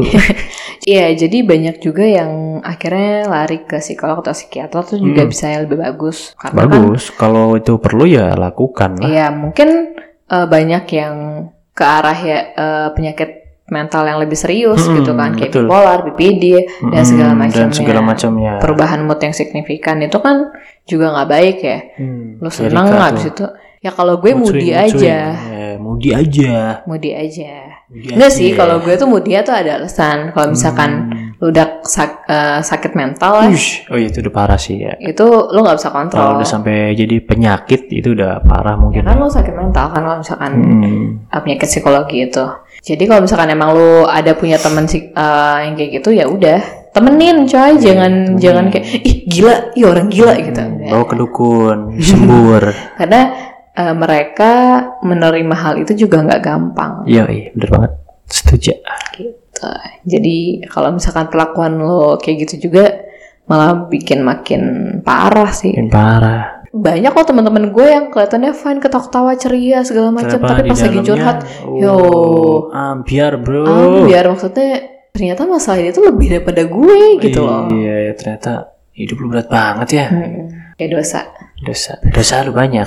Iya, 0.87 1.11
jadi 1.17 1.43
banyak 1.43 1.83
juga 1.83 2.07
yang 2.07 2.31
akhirnya 2.63 3.27
lari 3.27 3.59
ke 3.61 3.75
psikolog 3.77 4.23
atau 4.23 4.31
psikiater 4.31 4.87
tuh 4.87 4.97
juga 4.97 5.27
Hmm. 5.27 5.29
bisa 5.29 5.51
lebih 5.59 5.77
bagus. 5.77 6.31
Karena 6.33 6.63
kan 6.63 6.67
bagus 6.71 7.03
kalau 7.11 7.53
itu 7.53 7.75
perlu 7.75 8.07
ya 8.07 8.31
lakukan 8.33 8.95
lah 8.95 9.03
Iya, 9.05 9.27
mungkin 9.29 9.99
eh, 10.25 10.47
banyak 10.47 10.83
yang 10.89 11.15
ke 11.71 11.83
arah 11.83 12.15
ya 12.15 12.39
eh, 12.49 12.87
penyakit 12.95 13.29
mental 13.67 14.07
yang 14.07 14.15
lebih 14.17 14.39
serius 14.39 14.79
Mm-mm, 14.79 14.95
gitu 14.97 15.11
kan, 15.11 15.35
kayak 15.35 15.51
betul. 15.51 15.67
bipolar, 15.67 15.99
BPD 16.07 16.43
dan 16.87 17.03
segala 17.03 17.35
macamnya. 17.35 17.59
dan 17.59 17.75
segala 17.75 17.99
macamnya 18.01 18.51
Perubahan 18.57 19.03
mood 19.03 19.19
yang 19.19 19.35
signifikan 19.35 19.99
itu 19.99 20.17
kan 20.17 20.55
juga 20.83 21.11
nggak 21.11 21.27
baik 21.27 21.57
ya. 21.61 21.79
Hmm, 21.99 22.39
Lu 22.39 22.47
seneng 22.47 22.87
tuh. 22.87 22.95
habis 22.97 23.27
itu 23.27 23.43
ya 23.77 23.91
kalau 23.91 24.17
gue 24.17 24.31
Mood 24.31 24.55
moody 24.55 24.71
aja. 24.71 25.17
Eh, 25.51 25.75
moody 25.77 26.09
aja 26.09 26.79
Moody 26.87 27.11
aja. 27.11 27.76
Moody 27.87 28.11
Enggak 28.11 28.31
sih, 28.31 28.51
kalau 28.51 28.79
gue 28.79 28.93
tuh 28.93 29.07
moody 29.07 29.31
tuh 29.41 29.55
ada 29.55 29.79
alasan. 29.79 30.29
Kalau 30.29 30.51
misalkan 30.51 30.91
Hmm. 31.07 31.39
lu 31.39 31.49
udah 31.49 31.79
sak- 31.81 32.25
eh, 32.25 32.59
sakit 32.59 32.91
mental 32.93 33.45
ya, 33.45 33.47
Ush, 33.47 33.87
oh 33.87 33.95
iya, 33.95 34.09
itu 34.09 34.19
udah 34.19 34.33
parah 34.33 34.57
sih 34.57 34.75
ya 34.75 34.97
itu 34.97 35.21
lu 35.23 35.61
nggak 35.61 35.77
bisa 35.77 35.87
kalau 35.87 36.01
kontrol. 36.01 36.29
udah 36.35 36.49
sampai 36.49 36.75
jadi 36.93 37.15
penyakit 37.21 37.87
itu 37.89 38.11
udah 38.11 38.41
parah 38.41 38.73
Ya 38.73 38.81
mungkin 38.81 39.05
kan 39.05 39.15
lu 39.15 39.29
sakit 39.29 39.53
mental 39.53 39.85
kan 39.87 40.01
kalau 40.01 40.17
misalkan 40.17 40.51
Hmm. 40.57 41.05
uh, 41.29 41.39
penyakit 41.39 41.69
psikologi 41.69 42.25
itu. 42.25 42.43
Jadi 42.81 43.03
kalau 43.05 43.21
misalkan 43.21 43.47
emang 43.49 43.71
lu 43.71 43.89
ada 44.03 44.33
punya 44.33 44.57
temen 44.57 44.83
uh, 45.13 45.57
yang 45.61 45.73
kayak 45.73 45.91
gitu 45.95 46.09
ya 46.11 46.25
udah 46.25 46.59
temenin 46.91 47.45
coy, 47.45 47.77
jangan 47.77 48.11
temenin. 48.27 48.35
jangan 48.37 48.65
kayak 48.67 48.85
ih 48.99 49.15
gila, 49.23 49.55
ih 49.71 49.85
orang 49.85 50.07
gila 50.09 50.33
gitu. 50.35 50.59
Hmm, 50.59 50.89
bawa 50.89 51.05
ke 51.05 51.15
dukun 51.15 51.77
sembur 52.01 52.63
Karena 52.95 53.21
uh, 53.77 53.93
mereka 53.93 54.51
menerima 55.05 55.55
hal 55.55 55.73
itu 55.77 55.93
juga 56.07 56.25
nggak 56.25 56.41
gampang. 56.41 57.05
Iya 57.05 57.29
iya 57.29 57.47
bener 57.53 57.69
banget. 57.69 57.91
Setuju. 58.27 58.73
Gitu. 59.13 59.69
Jadi 60.09 60.65
kalau 60.67 60.97
misalkan 60.97 61.29
perlakuan 61.29 61.77
lo 61.77 62.17
kayak 62.17 62.49
gitu 62.49 62.67
juga 62.67 63.05
malah 63.47 63.87
bikin 63.87 64.25
makin 64.25 64.61
parah 65.05 65.53
sih. 65.53 65.71
Makin 65.71 65.89
parah. 65.93 66.57
Banyak 66.67 67.15
kok 67.15 67.31
teman-teman 67.31 67.71
gue 67.71 67.87
yang 67.87 68.11
kelihatannya 68.11 68.51
fine 68.53 68.83
ketawa-tawa 68.83 69.33
ceria 69.39 69.81
segala 69.87 70.11
macam, 70.13 70.37
tapi 70.37 70.67
pas 70.67 70.77
lagi 70.77 70.99
curhat, 70.99 71.37
oh, 71.63 71.79
yo. 71.79 71.95
ambiar 72.69 73.39
bro. 73.39 73.65
Ah, 73.65 74.03
biar 74.03 74.29
maksudnya 74.29 74.83
ternyata 75.15 75.47
masalah 75.49 75.81
itu 75.81 76.03
lebih 76.03 76.27
daripada 76.37 76.61
gue 76.67 76.99
gitu 77.23 77.41
loh. 77.41 77.71
iya 77.73 78.13
ternyata 78.13 78.77
hidup 78.93 79.17
lu 79.21 79.27
berat 79.31 79.47
banget 79.47 79.89
ya. 79.95 80.05
Hmm, 80.11 80.75
kayak 80.77 80.89
dosa. 80.91 81.21
dosa. 81.63 81.93
Dosa 82.03 82.35
lu 82.45 82.51
banyak 82.51 82.75